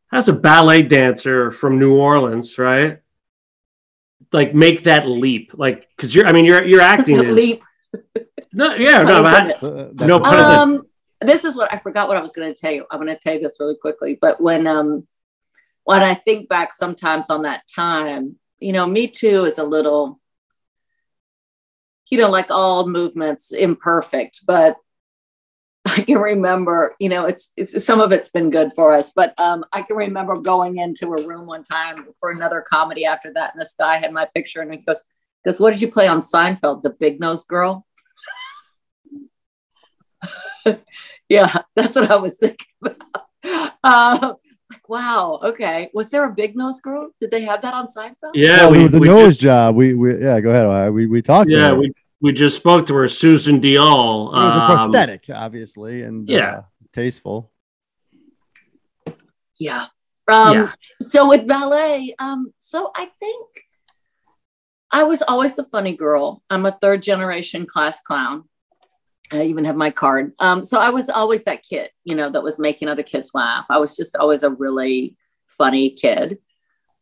[0.07, 2.99] how does a ballet dancer from New Orleans, right?
[4.31, 7.17] Like make that leap, like because you're, I mean, you're you're acting.
[7.35, 7.63] leap.
[8.53, 9.51] no, yeah, no, I.
[9.53, 10.39] Uh, No that's- pun.
[10.75, 10.81] Um,
[11.21, 12.85] this is what I forgot what I was going to tell you.
[12.91, 14.17] I'm going to tell you this really quickly.
[14.19, 15.07] But when um,
[15.83, 20.19] when I think back sometimes on that time, you know, Me Too is a little,
[22.09, 24.41] you know, like all movements, imperfect.
[24.45, 24.77] But
[25.85, 29.11] I can remember, you know, it's it's some of it's been good for us.
[29.15, 33.31] But um, I can remember going into a room one time for another comedy after
[33.33, 35.03] that, and this guy had my picture, and he goes,
[35.45, 36.83] "Goes, what did you play on Seinfeld?
[36.83, 37.85] The big nose girl."
[41.29, 43.71] yeah, that's what I was thinking about.
[43.83, 44.33] Uh,
[44.71, 45.89] like, wow, okay.
[45.93, 47.11] Was there a big nose girl?
[47.21, 48.31] Did they have that on Seinfeld?
[48.33, 49.75] yeah, Well, we, there was a nose just, job.
[49.75, 50.65] We, we yeah, go ahead.
[50.65, 50.91] Ohio.
[50.91, 51.49] We we talked.
[51.49, 51.79] yeah, about it.
[51.79, 54.29] we we just spoke to her, Susan Diol.
[54.29, 56.49] It was a um, prosthetic, obviously, and yeah.
[56.49, 56.61] uh,
[56.93, 57.51] tasteful.
[59.59, 59.85] Yeah.
[60.27, 60.73] Um, Yeah.
[61.01, 63.47] So with ballet, um, so I think
[64.91, 66.41] I was always the funny girl.
[66.49, 68.45] I'm a third generation class clown.
[69.31, 70.33] I even have my card.
[70.39, 73.65] Um, so I was always that kid, you know, that was making other kids laugh.
[73.69, 76.39] I was just always a really funny kid.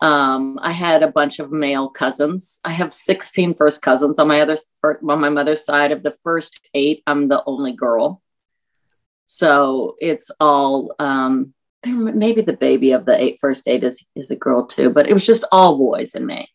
[0.01, 2.59] Um, I had a bunch of male cousins.
[2.63, 5.91] I have 16 first cousins on my other on my mother's side.
[5.91, 8.21] Of the first eight, I'm the only girl.
[9.25, 11.53] So it's all um,
[11.86, 15.13] maybe the baby of the eight first eight is is a girl too, but it
[15.13, 16.49] was just all boys in me.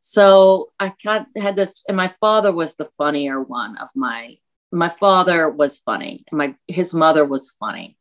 [0.00, 4.36] So I kind of had this, and my father was the funnier one of my.
[4.76, 7.96] My father was funny, and my his mother was funny.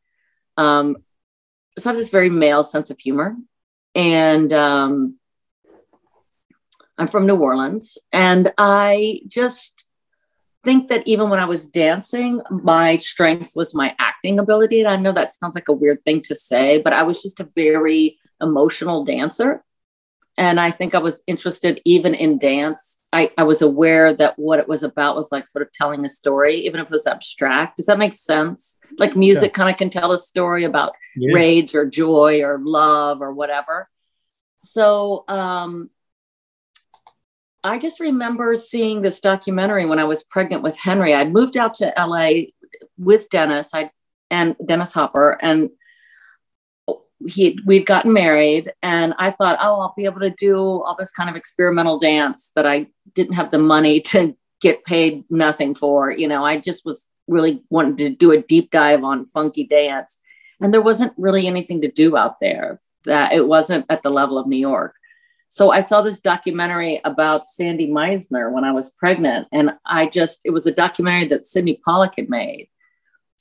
[0.58, 0.98] Um,
[1.78, 3.36] so I have this very male sense of humor,
[3.94, 5.18] and um,
[6.98, 9.86] I'm from New Orleans, and I just
[10.66, 14.80] think that even when I was dancing, my strength was my acting ability.
[14.80, 17.40] And I know that sounds like a weird thing to say, but I was just
[17.40, 19.64] a very emotional dancer.
[20.38, 23.00] And I think I was interested even in dance.
[23.14, 26.10] I, I was aware that what it was about was like sort of telling a
[26.10, 27.78] story, even if it was abstract.
[27.78, 28.78] Does that make sense?
[28.98, 31.34] Like music kind of can tell a story about Yeah.
[31.34, 33.88] rage or joy or love or whatever.
[34.62, 35.90] So um,
[37.64, 41.14] I just remember seeing this documentary when I was pregnant with Henry.
[41.14, 42.48] I'd moved out to LA
[42.98, 43.90] with Dennis I,
[44.30, 45.70] and Dennis Hopper, and
[47.28, 48.72] he we'd gotten married.
[48.82, 52.52] And I thought, oh, I'll be able to do all this kind of experimental dance
[52.56, 56.12] that I didn't have the money to get paid nothing for.
[56.12, 60.20] You know, I just was really wanting to do a deep dive on funky dance.
[60.62, 64.38] And there wasn't really anything to do out there that it wasn't at the level
[64.38, 64.96] of New York.
[65.50, 69.48] So I saw this documentary about Sandy Meisner when I was pregnant.
[69.52, 72.68] And I just, it was a documentary that Sydney Pollack had made.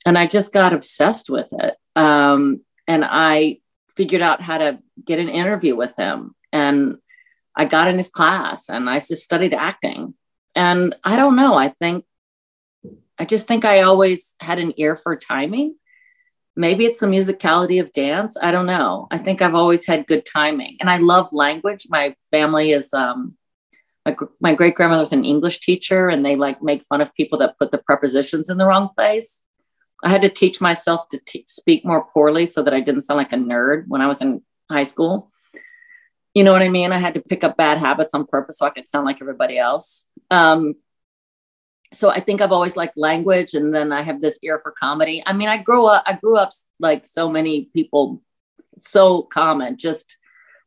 [0.05, 1.75] And I just got obsessed with it.
[1.95, 3.59] Um, and I
[3.95, 6.35] figured out how to get an interview with him.
[6.51, 6.97] And
[7.55, 10.13] I got in his class and I just studied acting.
[10.55, 12.05] And I don't know, I think,
[13.17, 15.75] I just think I always had an ear for timing.
[16.55, 19.07] Maybe it's the musicality of dance i don't know.
[19.11, 20.77] I think i've always had good timing.
[20.79, 21.87] And i love language.
[21.89, 23.35] My family is um
[24.05, 27.57] my, my great grandmother's an english teacher and they like make fun of people that
[27.57, 29.44] put the prepositions in the wrong place
[30.03, 33.17] i had to teach myself to t- speak more poorly so that i didn't sound
[33.17, 35.31] like a nerd when i was in high school
[36.33, 38.65] you know what i mean i had to pick up bad habits on purpose so
[38.65, 40.75] i could sound like everybody else um,
[41.93, 45.23] so I think I've always liked language, and then I have this ear for comedy.
[45.25, 48.21] I mean, I grew up, I grew up like so many people,
[48.81, 49.77] so common.
[49.77, 50.17] Just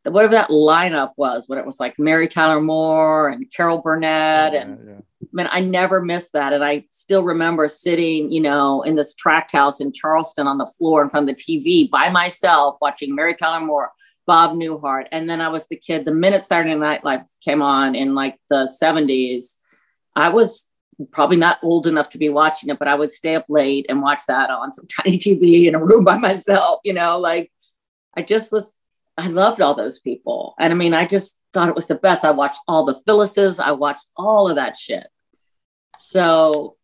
[0.04, 4.78] whatever that lineup was, when it was like Mary Tyler Moore and Carol Burnett, and
[4.78, 5.00] Yeah, yeah.
[5.20, 6.52] I mean, I never missed that.
[6.52, 10.66] And I still remember sitting, you know, in this tract house in Charleston on the
[10.66, 13.92] floor in front of the TV by myself watching Mary Tyler Moore,
[14.26, 15.06] Bob Newhart.
[15.12, 18.37] And then I was the kid, the minute Saturday Night Live came on in like
[18.48, 19.56] the 70s,
[20.16, 20.64] I was
[21.12, 24.02] probably not old enough to be watching it, but I would stay up late and
[24.02, 27.52] watch that on some tiny TV in a room by myself, you know, like
[28.16, 28.74] I just was,
[29.18, 30.54] I loved all those people.
[30.59, 32.24] And I mean, I just thought it was the best.
[32.24, 35.07] I watched all the Phyllis's, I watched all of that shit.
[35.98, 36.78] So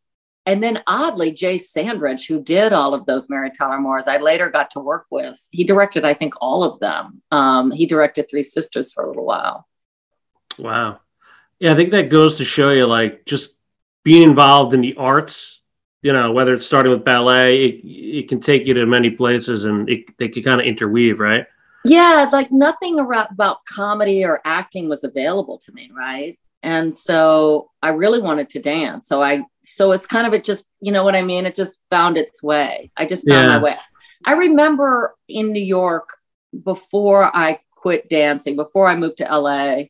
[0.46, 4.50] and then oddly, Jay Sandrich, who did all of those Mary Tyler Moore's, I later
[4.50, 5.36] got to work with.
[5.50, 7.22] He directed, I think, all of them.
[7.30, 9.66] Um, he directed Three Sisters for a little while.
[10.58, 11.00] Wow.
[11.60, 13.54] Yeah, I think that goes to show you like just
[14.02, 15.62] being involved in the arts,
[16.02, 19.64] you know, whether it's starting with ballet, it, it can take you to many places
[19.64, 21.46] and it, they can kind of interweave, right?
[21.84, 26.38] Yeah, like nothing about comedy or acting was available to me, right?
[26.62, 29.06] And so I really wanted to dance.
[29.06, 31.44] So I, so it's kind of it just, you know what I mean?
[31.44, 32.90] It just found its way.
[32.96, 33.56] I just found yeah.
[33.56, 33.76] my way.
[34.24, 36.08] I remember in New York
[36.64, 39.84] before I quit dancing, before I moved to LA,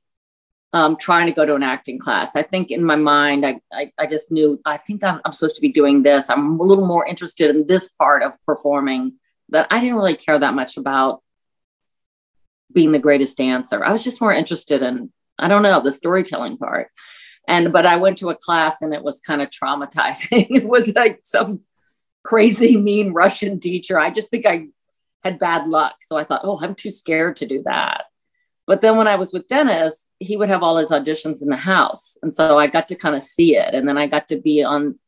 [0.72, 2.34] um, trying to go to an acting class.
[2.34, 5.54] I think in my mind, I, I, I just knew, I think I'm, I'm, supposed
[5.54, 6.28] to be doing this.
[6.28, 9.12] I'm a little more interested in this part of performing
[9.50, 11.22] that I didn't really care that much about
[12.74, 13.84] being the greatest dancer.
[13.84, 16.88] I was just more interested in, I don't know, the storytelling part.
[17.46, 20.46] And, but I went to a class and it was kind of traumatizing.
[20.50, 21.60] it was like some
[22.22, 23.98] crazy, mean Russian teacher.
[23.98, 24.68] I just think I
[25.22, 25.96] had bad luck.
[26.02, 28.04] So I thought, oh, I'm too scared to do that.
[28.66, 31.56] But then when I was with Dennis, he would have all his auditions in the
[31.56, 32.16] house.
[32.22, 33.74] And so I got to kind of see it.
[33.74, 34.98] And then I got to be on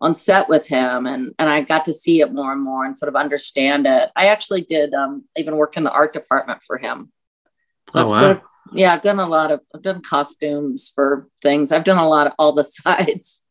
[0.00, 2.96] on set with him and and I got to see it more and more and
[2.96, 4.10] sort of understand it.
[4.16, 7.12] I actually did um, even work in the art department for him.
[7.90, 8.20] So oh, wow.
[8.20, 8.42] Sort of,
[8.72, 11.72] yeah, I've done a lot of I've done costumes for things.
[11.72, 13.42] I've done a lot of all the sides.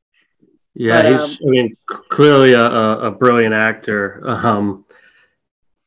[0.76, 1.78] Yeah, but, he's um, I mean
[2.10, 4.22] clearly a, a brilliant actor.
[4.26, 4.86] Um,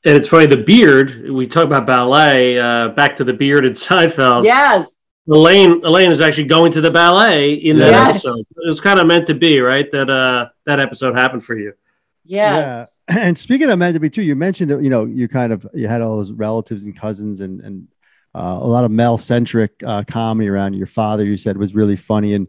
[0.04, 1.30] and it's funny the beard.
[1.32, 2.58] We talk about ballet.
[2.58, 4.44] Uh, back to the beard in Seinfeld.
[4.44, 5.00] Yes.
[5.28, 8.10] Elaine Elaine is actually going to the ballet in that yes.
[8.10, 8.38] episode.
[8.38, 9.90] It was kind of meant to be, right?
[9.90, 11.72] That uh that episode happened for you.
[12.24, 13.02] Yes.
[13.10, 13.16] Yeah.
[13.26, 15.86] And speaking of meant to be too, you mentioned you know you kind of you
[15.88, 17.88] had all those relatives and cousins and and
[18.36, 21.24] uh, a lot of male centric uh, comedy around your father.
[21.24, 22.48] You said was really funny and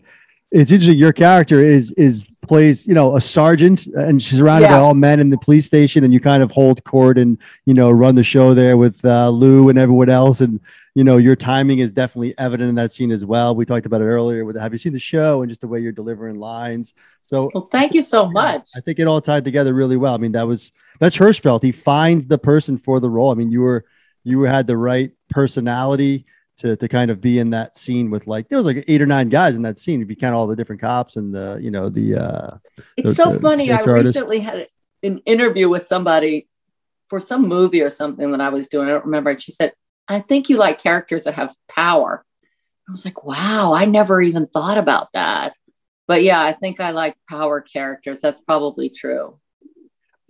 [0.52, 0.97] it's interesting.
[0.97, 4.78] Your character is is plays you know a sergeant, and she's surrounded yeah.
[4.78, 7.73] by all men in the police station, and you kind of hold court and you
[7.73, 10.60] know run the show there with uh, Lou and everyone else, and
[10.95, 13.56] you know your timing is definitely evident in that scene as well.
[13.56, 14.45] We talked about it earlier.
[14.45, 16.93] With have you seen the show and just the way you're delivering lines?
[17.21, 18.69] So well, thank you so much.
[18.76, 20.13] I think it all tied together really well.
[20.13, 21.62] I mean, that was that's Hirschfeld.
[21.62, 23.32] He finds the person for the role.
[23.32, 23.84] I mean, you were
[24.28, 26.26] you had the right personality
[26.58, 29.06] to to kind of be in that scene with like there was like eight or
[29.06, 31.72] nine guys in that scene if you count all the different cops and the you
[31.72, 32.58] know the uh
[32.98, 34.68] it's the, so the, funny i recently had
[35.04, 36.48] an interview with somebody
[37.10, 39.72] for some movie or something that i was doing i don't remember and she said
[40.08, 42.24] i think you like characters that have power.
[42.88, 45.54] I was like wow i never even thought about that.
[46.08, 49.40] But yeah i think i like power characters that's probably true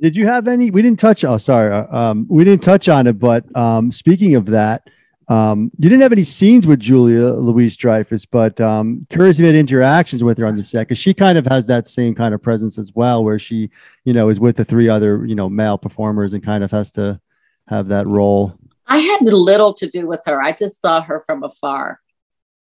[0.01, 3.07] did you have any we didn't touch oh sorry uh, um we didn't touch on
[3.07, 4.87] it but um speaking of that
[5.29, 9.55] um, you didn't have any scenes with Julia Louis-Dreyfus, but um, curious if you had
[9.55, 12.41] interactions with her on the set because she kind of has that same kind of
[12.41, 13.69] presence as well, where she,
[14.05, 16.91] you know, is with the three other, you know, male performers and kind of has
[16.91, 17.19] to
[17.67, 18.57] have that role.
[18.85, 20.41] I had little to do with her.
[20.41, 21.99] I just saw her from afar.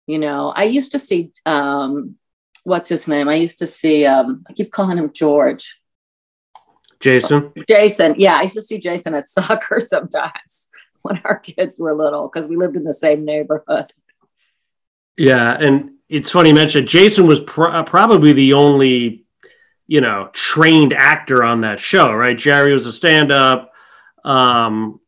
[0.06, 2.16] You know, I used to see, um,
[2.62, 3.28] what's his name?
[3.28, 5.80] I used to see, um, I keep calling him George.
[7.04, 7.52] Jason.
[7.68, 8.14] Jason.
[8.16, 10.68] Yeah, I used to see Jason at soccer sometimes
[11.02, 13.92] when our kids were little because we lived in the same neighborhood.
[15.18, 19.26] Yeah, and it's funny you mentioned Jason was pr- probably the only,
[19.86, 22.36] you know, trained actor on that show, right?
[22.36, 23.70] Jerry was a stand-up.
[24.24, 24.98] Um,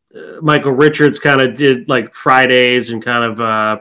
[0.41, 3.79] Michael Richards kind of did like Fridays and kind of uh,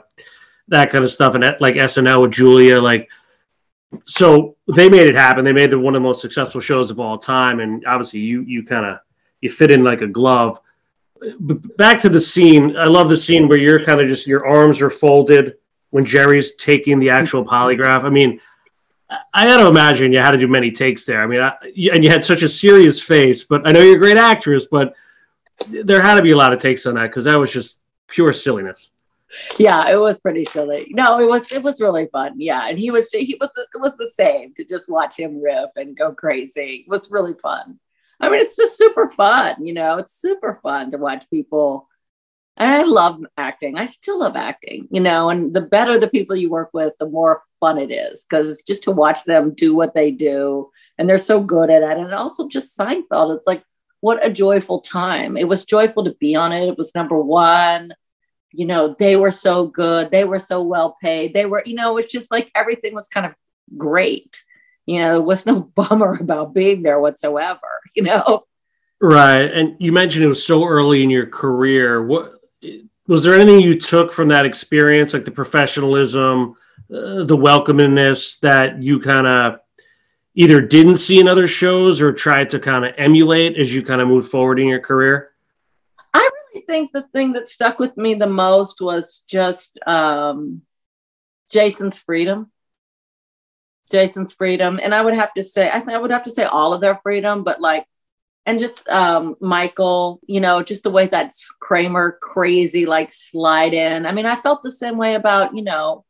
[0.69, 3.09] that kind of stuff, and like SNL with Julia, like.
[4.05, 5.45] So they made it happen.
[5.45, 8.43] They made it one of the most successful shows of all time, and obviously you
[8.43, 8.99] you kind of
[9.41, 10.61] you fit in like a glove
[11.41, 12.77] But back to the scene.
[12.77, 15.57] I love the scene where you're kind of just your arms are folded
[15.91, 18.05] when Jerry's taking the actual polygraph.
[18.05, 18.41] I mean,
[19.33, 21.23] I got to imagine you had to do many takes there.
[21.23, 21.55] I mean, I,
[21.93, 23.45] and you had such a serious face.
[23.45, 24.95] But I know you're a great actress, but
[25.69, 28.33] there had to be a lot of takes on that because that was just pure
[28.33, 28.91] silliness.
[29.59, 30.89] Yeah, it was pretty silly.
[30.91, 32.35] No, it was it was really fun.
[32.37, 35.71] Yeah, and he was he was it was the same to just watch him riff
[35.77, 36.85] and go crazy.
[36.87, 37.79] It was really fun.
[38.21, 41.89] I mean, it's just super fun, you know, it's super fun to watch people.
[42.57, 43.77] And I love acting.
[43.77, 47.09] I still love acting, you know, and the better the people you work with, the
[47.09, 50.71] more fun it is because it's just to watch them do what they do.
[50.97, 51.99] And they're so good at it.
[51.99, 53.63] And also just Seinfeld, it's like,
[54.01, 55.37] what a joyful time.
[55.37, 56.69] It was joyful to be on it.
[56.69, 57.93] It was number one.
[58.57, 60.11] You know, they were so good.
[60.11, 61.35] They were so well paid.
[61.35, 63.35] They were, you know, it was just like everything was kind of
[63.77, 64.43] great
[64.87, 68.47] you know, there was no bummer about being there whatsoever, you know?
[69.01, 69.53] Right.
[69.53, 72.07] And you mentioned it was so early in your career.
[72.07, 72.41] What
[73.07, 76.57] was there anything you took from that experience, like the professionalism,
[76.91, 79.61] uh, the welcomingness that you kind of,
[80.39, 84.03] either didn't see in other shows or tried to kind of emulate as you kind
[84.03, 85.31] of moved forward in your career?
[86.67, 90.63] Think the thing that stuck with me the most was just um,
[91.51, 92.51] Jason's freedom.
[93.91, 94.81] Jason's freedom.
[94.83, 96.81] And I would have to say, I think I would have to say all of
[96.81, 97.87] their freedom, but like,
[98.45, 104.07] and just um, Michael, you know, just the way that Kramer crazy like slide in.
[104.07, 106.05] I mean, I felt the same way about, you know,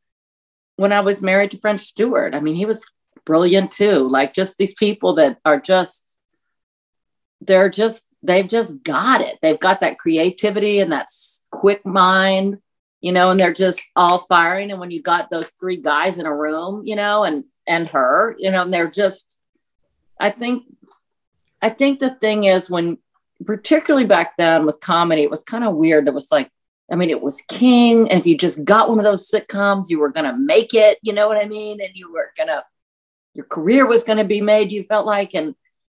[0.76, 2.34] when I was married to French Stewart.
[2.34, 2.84] I mean, he was
[3.24, 4.08] brilliant too.
[4.08, 6.05] Like just these people that are just,
[7.40, 9.38] they're just, they've just got it.
[9.42, 11.08] They've got that creativity and that
[11.50, 12.58] quick mind,
[13.00, 14.70] you know, and they're just all firing.
[14.70, 18.34] And when you got those three guys in a room, you know, and, and her,
[18.38, 19.38] you know, and they're just,
[20.18, 20.64] I think,
[21.60, 22.98] I think the thing is when,
[23.44, 26.08] particularly back then with comedy, it was kind of weird.
[26.08, 26.50] It was like,
[26.90, 28.10] I mean, it was king.
[28.10, 31.12] And if you just got one of those sitcoms, you were to make it, you
[31.12, 31.80] know what I mean?
[31.80, 32.64] And you were to
[33.34, 35.34] your career was to be made, you felt like.
[35.34, 35.54] And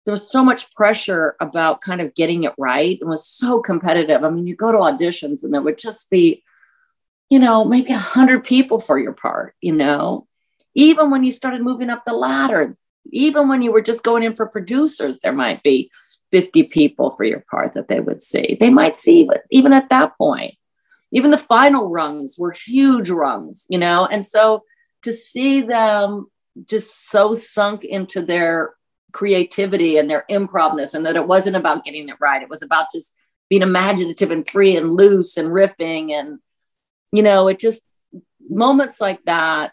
[0.09, 2.97] there was so much pressure about kind of getting it right.
[2.99, 4.25] It was so competitive.
[4.25, 6.43] I mean, you go to auditions and there would just be,
[7.29, 10.27] you know, maybe a hundred people for your part, you know,
[10.75, 12.75] even when you started moving up the ladder,
[13.13, 15.91] even when you were just going in for producers, there might be
[16.33, 18.57] 50 people for your part that they would see.
[18.59, 20.55] They might see, but even at that point,
[21.13, 24.65] even the final rungs were huge rungs, you know, and so
[25.03, 26.31] to see them
[26.65, 28.73] just so sunk into their
[29.13, 32.43] creativity and their improvness and that it wasn't about getting it right.
[32.43, 33.15] It was about just
[33.49, 36.39] being imaginative and free and loose and riffing and
[37.13, 37.83] you know it just
[38.51, 39.73] moments like that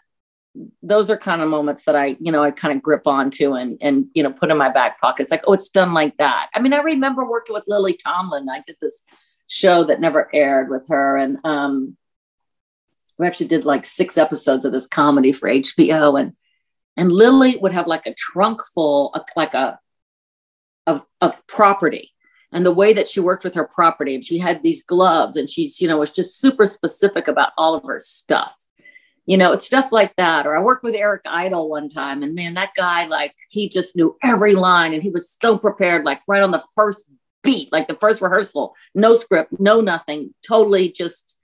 [0.82, 3.76] those are kind of moments that i you know i kind of grip onto and
[3.82, 6.48] and you know put in my back pocket it's like oh it's done like that.
[6.54, 8.48] I mean i remember working with lily tomlin.
[8.48, 9.04] I did this
[9.48, 11.96] show that never aired with her and um
[13.18, 16.32] we actually did like six episodes of this comedy for hbo and
[16.96, 19.78] and Lily would have like a trunk full, of, like a
[20.86, 22.12] of of property,
[22.52, 25.48] and the way that she worked with her property, and she had these gloves, and
[25.48, 28.54] she's you know was just super specific about all of her stuff.
[29.26, 30.46] You know, it's stuff like that.
[30.46, 33.96] Or I worked with Eric Idle one time, and man, that guy like he just
[33.96, 37.10] knew every line, and he was so prepared, like right on the first
[37.42, 41.36] beat, like the first rehearsal, no script, no nothing, totally just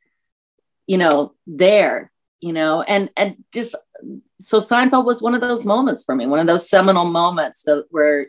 [0.87, 2.12] you know there
[2.43, 3.74] you know and and just
[4.40, 8.26] so Seinfeld was one of those moments for me, one of those seminal moments where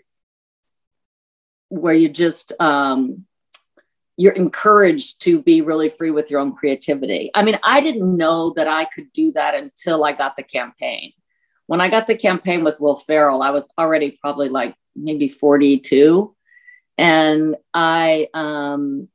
[1.69, 3.25] where you just um,
[4.15, 7.31] you're encouraged to be really free with your own creativity.
[7.33, 11.13] I mean, I didn't know that I could do that until I got the campaign.
[11.65, 16.35] When I got the campaign with Will Ferrell, I was already probably like maybe 42.
[16.99, 19.09] And I um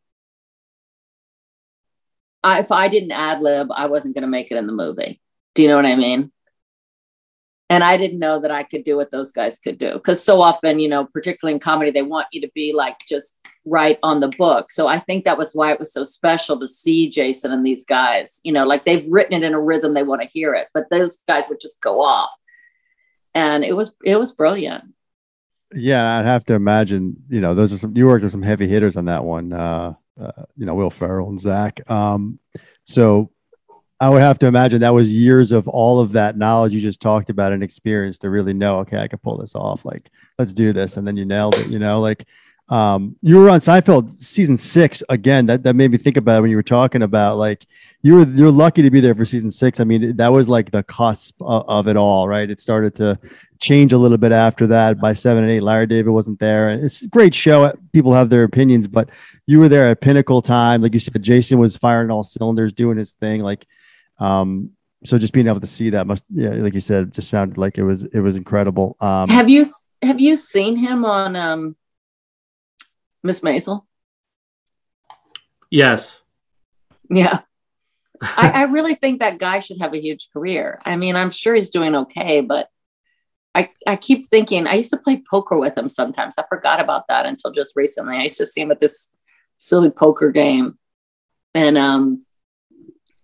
[2.43, 5.21] I, if I didn't ad lib, I wasn't going to make it in the movie.
[5.55, 6.31] Do you know what I mean?
[7.71, 10.41] and I didn't know that I could do what those guys could do because so
[10.41, 13.37] often, you know, particularly in comedy, they want you to be like just
[13.67, 14.71] right on the book.
[14.71, 17.85] So I think that was why it was so special to see Jason and these
[17.85, 18.41] guys.
[18.43, 20.85] You know, like they've written it in a rhythm, they want to hear it, but
[20.91, 22.31] those guys would just go off,
[23.35, 24.85] and it was it was brilliant.
[25.75, 27.17] Yeah, I'd have to imagine.
[27.29, 27.95] You know, those are some.
[27.95, 29.53] You worked with some heavy hitters on that one.
[29.53, 31.89] Uh, uh, you know, Will Ferrell and Zach.
[31.91, 32.39] Um,
[32.85, 33.31] so
[34.01, 37.01] I would have to imagine that was years of all of that knowledge you just
[37.01, 39.85] talked about and experience to really know, okay, I can pull this off.
[39.85, 40.97] Like, let's do this.
[40.97, 42.27] And then you nailed it, you know, like
[42.69, 45.47] um, you were on Seinfeld season six again.
[45.47, 47.67] That, that made me think about it when you were talking about like
[48.03, 49.81] you were you're lucky to be there for season six.
[49.81, 52.49] I mean, that was like the cusp of, of, it all, right?
[52.49, 53.19] It started to
[53.59, 55.01] change a little bit after that.
[55.01, 57.73] By seven and eight, Larry David wasn't there, and it's a great show.
[57.93, 59.09] People have their opinions, but
[59.47, 60.83] you were there at pinnacle time.
[60.83, 63.43] Like you said, Jason was firing all cylinders, doing his thing.
[63.43, 63.67] Like
[64.19, 64.73] um,
[65.05, 67.79] so just being able to see that must, yeah, like you said, just sounded like
[67.79, 68.97] it was it was incredible.
[69.01, 69.65] Um, have you
[70.03, 71.77] have you seen him on um,
[73.23, 73.85] Miss Maisel?
[75.71, 76.21] Yes.
[77.11, 77.41] Yeah.
[78.21, 80.81] I, I really think that guy should have a huge career.
[80.85, 82.69] I mean, I'm sure he's doing okay, but
[83.55, 86.35] I, I keep thinking I used to play poker with him sometimes.
[86.39, 88.17] I forgot about that until just recently.
[88.17, 89.15] I used to see him at this
[89.57, 90.79] silly poker game.
[91.55, 92.25] And um,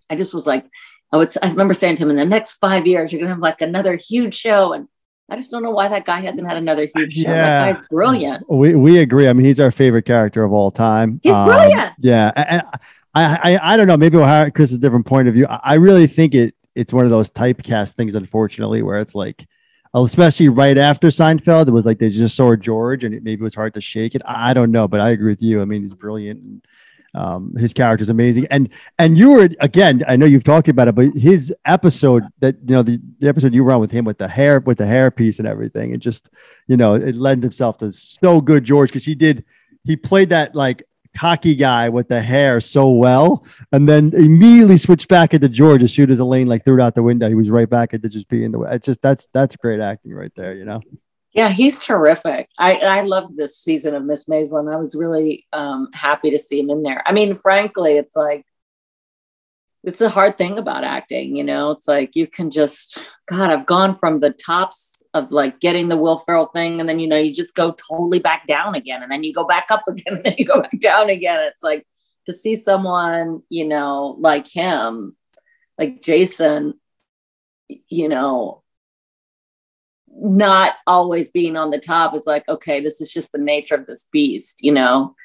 [0.09, 0.65] I just was like,
[1.11, 3.35] I would, I remember saying to him, in the next five years, you're going to
[3.35, 4.73] have like another huge show.
[4.73, 4.87] And
[5.29, 7.31] I just don't know why that guy hasn't had another huge show.
[7.31, 7.41] Yeah.
[7.41, 8.45] That guy's brilliant.
[8.49, 9.27] We, we agree.
[9.27, 11.19] I mean, he's our favorite character of all time.
[11.23, 11.93] He's um, brilliant.
[11.97, 12.31] Yeah.
[12.35, 12.61] And
[13.15, 13.97] I, I, I don't know.
[13.97, 15.47] Maybe we'll have Chris a different point of view.
[15.49, 19.47] I really think it, it's one of those typecast things, unfortunately, where it's like,
[19.95, 23.55] especially right after Seinfeld, it was like they just saw George and it maybe was
[23.55, 24.21] hard to shake it.
[24.25, 25.61] I don't know, but I agree with you.
[25.61, 26.41] I mean, he's brilliant.
[26.41, 26.65] And,
[27.15, 30.03] Um, his character is amazing, and and you were again.
[30.07, 33.53] I know you've talked about it, but his episode that you know the, the episode
[33.53, 35.99] you were on with him with the hair with the hair piece and everything, it
[35.99, 36.29] just
[36.67, 39.45] you know it lent himself to so good George because he did
[39.85, 40.83] he played that like
[41.15, 45.93] cocky guy with the hair so well, and then immediately switched back into George as
[45.93, 47.29] soon as Elaine like threw it out the window.
[47.29, 48.59] He was right back into just being the.
[48.59, 48.69] way.
[48.73, 50.81] It's just that's that's great acting right there, you know.
[51.35, 52.47] Yeah, he's terrific.
[52.57, 54.73] I I loved this season of Miss Maisel.
[54.73, 57.03] I was really um, happy to see him in there.
[57.05, 58.45] I mean, frankly, it's like
[59.83, 61.35] it's a hard thing about acting.
[61.35, 63.51] You know, it's like you can just God.
[63.51, 67.07] I've gone from the tops of like getting the Will Ferrell thing, and then you
[67.07, 70.15] know you just go totally back down again, and then you go back up again,
[70.15, 71.39] and then you go back down again.
[71.51, 71.85] It's like
[72.27, 75.17] to see someone you know like him,
[75.77, 76.79] like Jason.
[77.89, 78.63] You know,
[80.17, 83.85] not always being on the top is like, okay, this is just the nature of
[83.85, 85.15] this beast, you know.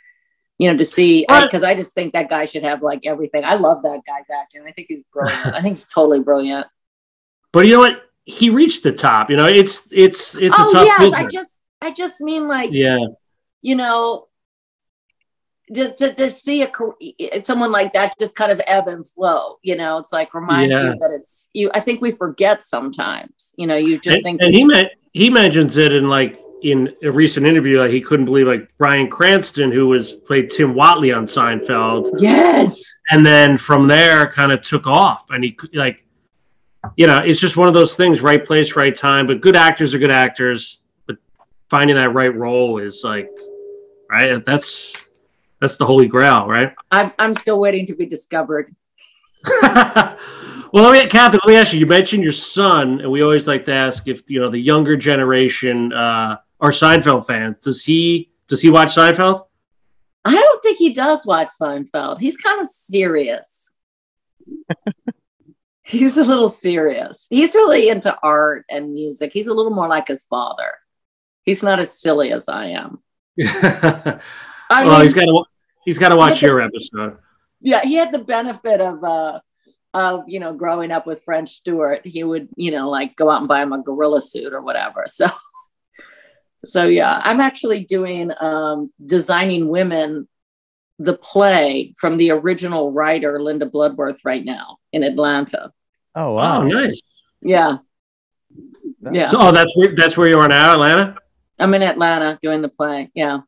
[0.59, 3.45] You know, to see because I, I, just think that guy should have like everything.
[3.47, 4.62] I love that guy's acting.
[4.68, 5.55] I think he's brilliant.
[5.55, 6.66] I think he's totally brilliant.
[7.51, 8.03] But you know what?
[8.24, 9.30] He reached the top.
[9.30, 11.18] You know, it's it's it's oh, a tough yes, business.
[11.18, 12.99] I just I just mean like yeah,
[13.62, 14.26] you know,
[15.73, 19.77] just to, to see a someone like that just kind of ebb and flow you
[19.77, 19.99] know?
[19.99, 20.83] It's like reminds yeah.
[20.83, 23.77] you that it's you i think we forget sometimes you know?
[23.77, 27.47] You just and, think and he ma- he mentions it in like in a recent
[27.47, 32.11] interview like he couldn't believe like bryan cranston who was played tim whatley on seinfeld.
[32.18, 32.83] Yes!
[33.11, 36.05] And then from there kind of took off and he like
[36.97, 39.95] you know it's just one of those things right place right time but good actors
[39.95, 41.16] are good actors but
[41.68, 43.31] finding that right role is like
[44.11, 44.45] right?
[44.45, 44.93] That's
[45.61, 46.75] that's the holy grail, right?
[46.91, 48.75] I'm, I'm still waiting to be discovered.
[49.63, 50.17] well,
[50.73, 51.81] let me, Kathy, let me ask you.
[51.81, 54.97] You mentioned your son, and we always like to ask if you know the younger
[54.97, 57.63] generation uh, are Seinfeld fans.
[57.63, 59.47] Does he does he watch Seinfeld?
[60.25, 62.19] I don't think he does watch Seinfeld.
[62.19, 63.71] He's kind of serious.
[65.83, 67.27] He's a little serious.
[67.31, 69.33] He's really into art and music.
[69.33, 70.73] He's a little more like his father.
[71.43, 73.01] He's not as silly as I am.
[73.43, 74.21] I
[74.85, 75.45] well, mean, he's got to
[75.85, 77.18] he's got to watch your episode.
[77.61, 79.41] Yeah, he had the benefit of uh
[79.93, 82.07] of you know growing up with French Stewart.
[82.07, 85.05] He would you know like go out and buy him a gorilla suit or whatever.
[85.07, 85.26] So
[86.64, 90.28] so yeah, I'm actually doing um, designing women
[90.99, 95.72] the play from the original writer Linda Bloodworth right now in Atlanta.
[96.14, 97.01] Oh wow, oh, nice.
[97.41, 97.78] Yeah.
[99.11, 99.31] Yeah.
[99.31, 101.16] So, oh, that's where that's where you are now, Atlanta.
[101.59, 103.11] I'm in Atlanta doing the play.
[103.14, 103.41] Yeah.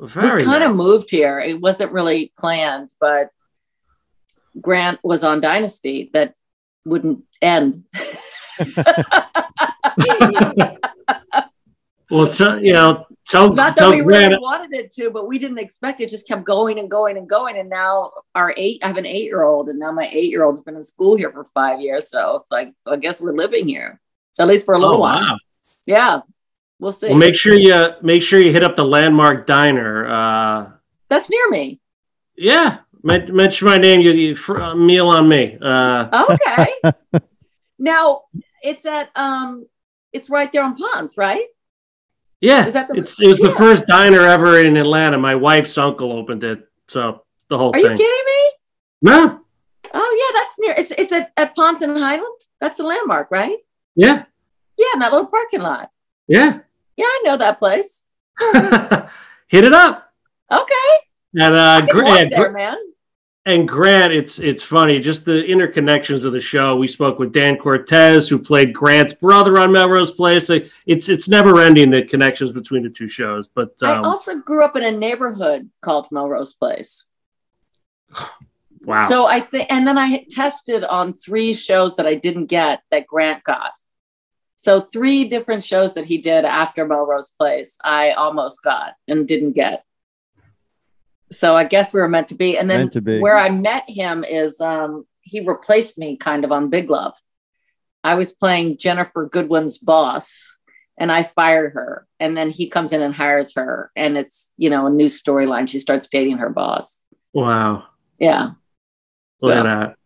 [0.00, 1.40] Very we kind of moved here.
[1.40, 3.28] It wasn't really planned, but
[4.60, 6.34] Grant was on Dynasty that
[6.84, 7.84] wouldn't end.
[12.10, 14.32] well, t- you know, tell not that we Grant.
[14.32, 16.08] really wanted it to, but we didn't expect it.
[16.10, 18.80] Just kept going and going and going, and now our eight.
[18.82, 22.08] I have an eight-year-old, and now my eight-year-old's been in school here for five years.
[22.10, 24.00] So it's like I guess we're living here
[24.38, 25.20] at least for a little Oh, while.
[25.20, 25.36] wow.
[25.86, 26.20] Yeah,
[26.80, 27.08] we'll see.
[27.08, 30.06] Well, make sure you make sure you hit up the landmark diner.
[30.08, 30.70] Uh,
[31.08, 31.80] That's near me.
[32.36, 34.00] yeah, mention my name.
[34.00, 35.56] You, you uh, meal on me.
[35.62, 36.74] Uh, Okay.
[37.78, 38.22] now
[38.62, 39.66] it's at um,
[40.12, 41.44] it's right there on Ponce, right?
[42.40, 45.18] yeah, Is that the- it's it was the first diner ever in Atlanta.
[45.18, 48.50] My wife's uncle opened it, so the whole Are you kidding me?
[49.02, 49.40] No,
[49.92, 50.74] Oh yeah, that's near.
[50.78, 52.40] It's it's at, at Ponce and Highland.
[52.60, 53.56] That's the landmark, right?
[53.96, 54.24] yeah,
[54.78, 55.90] Yeah, in that little parking lot.
[56.28, 56.60] yeah.
[56.96, 58.04] Yeah, I know that place.
[59.48, 60.12] hit it up.
[60.52, 60.74] Okay,
[61.34, 62.76] And I uh, can Gra- walk and, there, man.
[63.46, 66.76] and Grant, it's it's funny, just the interconnections of the show.
[66.76, 70.48] We spoke with Dan Cortese, who played Grant's brother on Melrose Place.
[70.48, 73.46] Like, It's it's never ending the connections between the two shows.
[73.46, 77.04] But I um, also grew up in a neighborhood called Melrose Place.
[78.84, 82.82] wow, So I think, and then I tested on three shows that I didn't get
[82.90, 83.70] that Grant got.
[84.62, 89.52] So three different shows that he did after Melrose Place, I almost got and didn't
[89.52, 89.84] get.
[91.32, 92.58] So I guess we were meant to be.
[92.58, 93.20] And then to be.
[93.20, 97.14] where I met him is um, he replaced me kind of on Big Love.
[98.04, 100.54] I was playing Ginnifer Goodwin's boss
[100.98, 102.06] and I fired her.
[102.18, 103.90] And then he comes in and hires her.
[103.96, 105.70] And it's, you know, a new storyline.
[105.70, 107.02] She starts dating her boss.
[107.32, 107.84] wow,
[108.18, 108.50] Yeah.
[109.40, 109.96] look at that.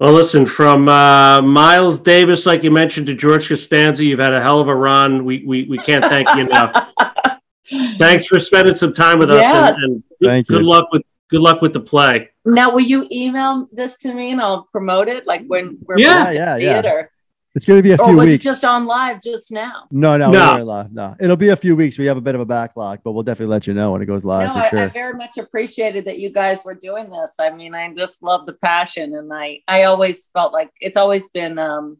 [0.00, 4.42] Well, listen, from uh, Miles Davis, like you mentioned, to George Costanza, you've had a
[4.42, 5.24] hell of a run.
[5.24, 6.92] We we, we can't thank you enough.
[7.98, 9.68] Thanks for spending some time with us, Yeah.
[9.68, 10.68] and, and good, Thank good you.
[10.68, 12.30] luck with good luck with the play.
[12.44, 15.26] Now, will you email this to me and I'll promote it?
[15.26, 16.72] Like when we're Yeah, booked at yeah, the yeah.
[16.82, 17.11] theater.
[17.54, 18.42] It's going to be a or few was weeks.
[18.42, 19.86] it just on live just now?
[19.90, 20.54] no, no, No.
[20.54, 20.90] we're live.
[20.92, 21.98] No, it'll be a few weeks.
[21.98, 24.06] We have a bit of a backlog, but we'll definitely let you know when it
[24.06, 24.80] goes live no, for I, sure.
[24.84, 27.34] I very much appreciated that you guys were doing this.
[27.38, 31.28] I mean, I just love the passion, and I I always felt like it's always
[31.28, 31.98] been um,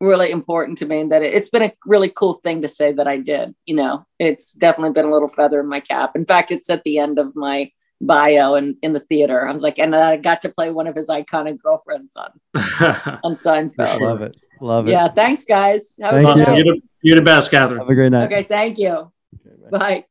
[0.00, 2.92] really important to me and that it, it's been a really cool thing to say
[2.92, 3.54] that I did.
[3.66, 6.16] You know, it's definitely been a little feather in my cap.
[6.16, 7.70] In fact, it's at the end of my
[8.00, 9.46] bio and in the theater.
[9.46, 12.30] I was like, and I got to play one of his iconic girlfriends on
[13.22, 14.00] on Seinfeld.
[14.00, 14.40] Love it.
[14.60, 14.92] Love it.
[14.92, 15.96] Yeah, thanks, guys.
[16.00, 16.46] Have a Thank good you.
[16.46, 16.56] night.
[16.56, 17.80] you're, the, you're the best, Katherine.
[17.80, 18.32] Have a great night.
[18.32, 19.10] Okay, thank you.
[19.46, 19.78] Okay, bye.
[19.78, 20.04] Bye.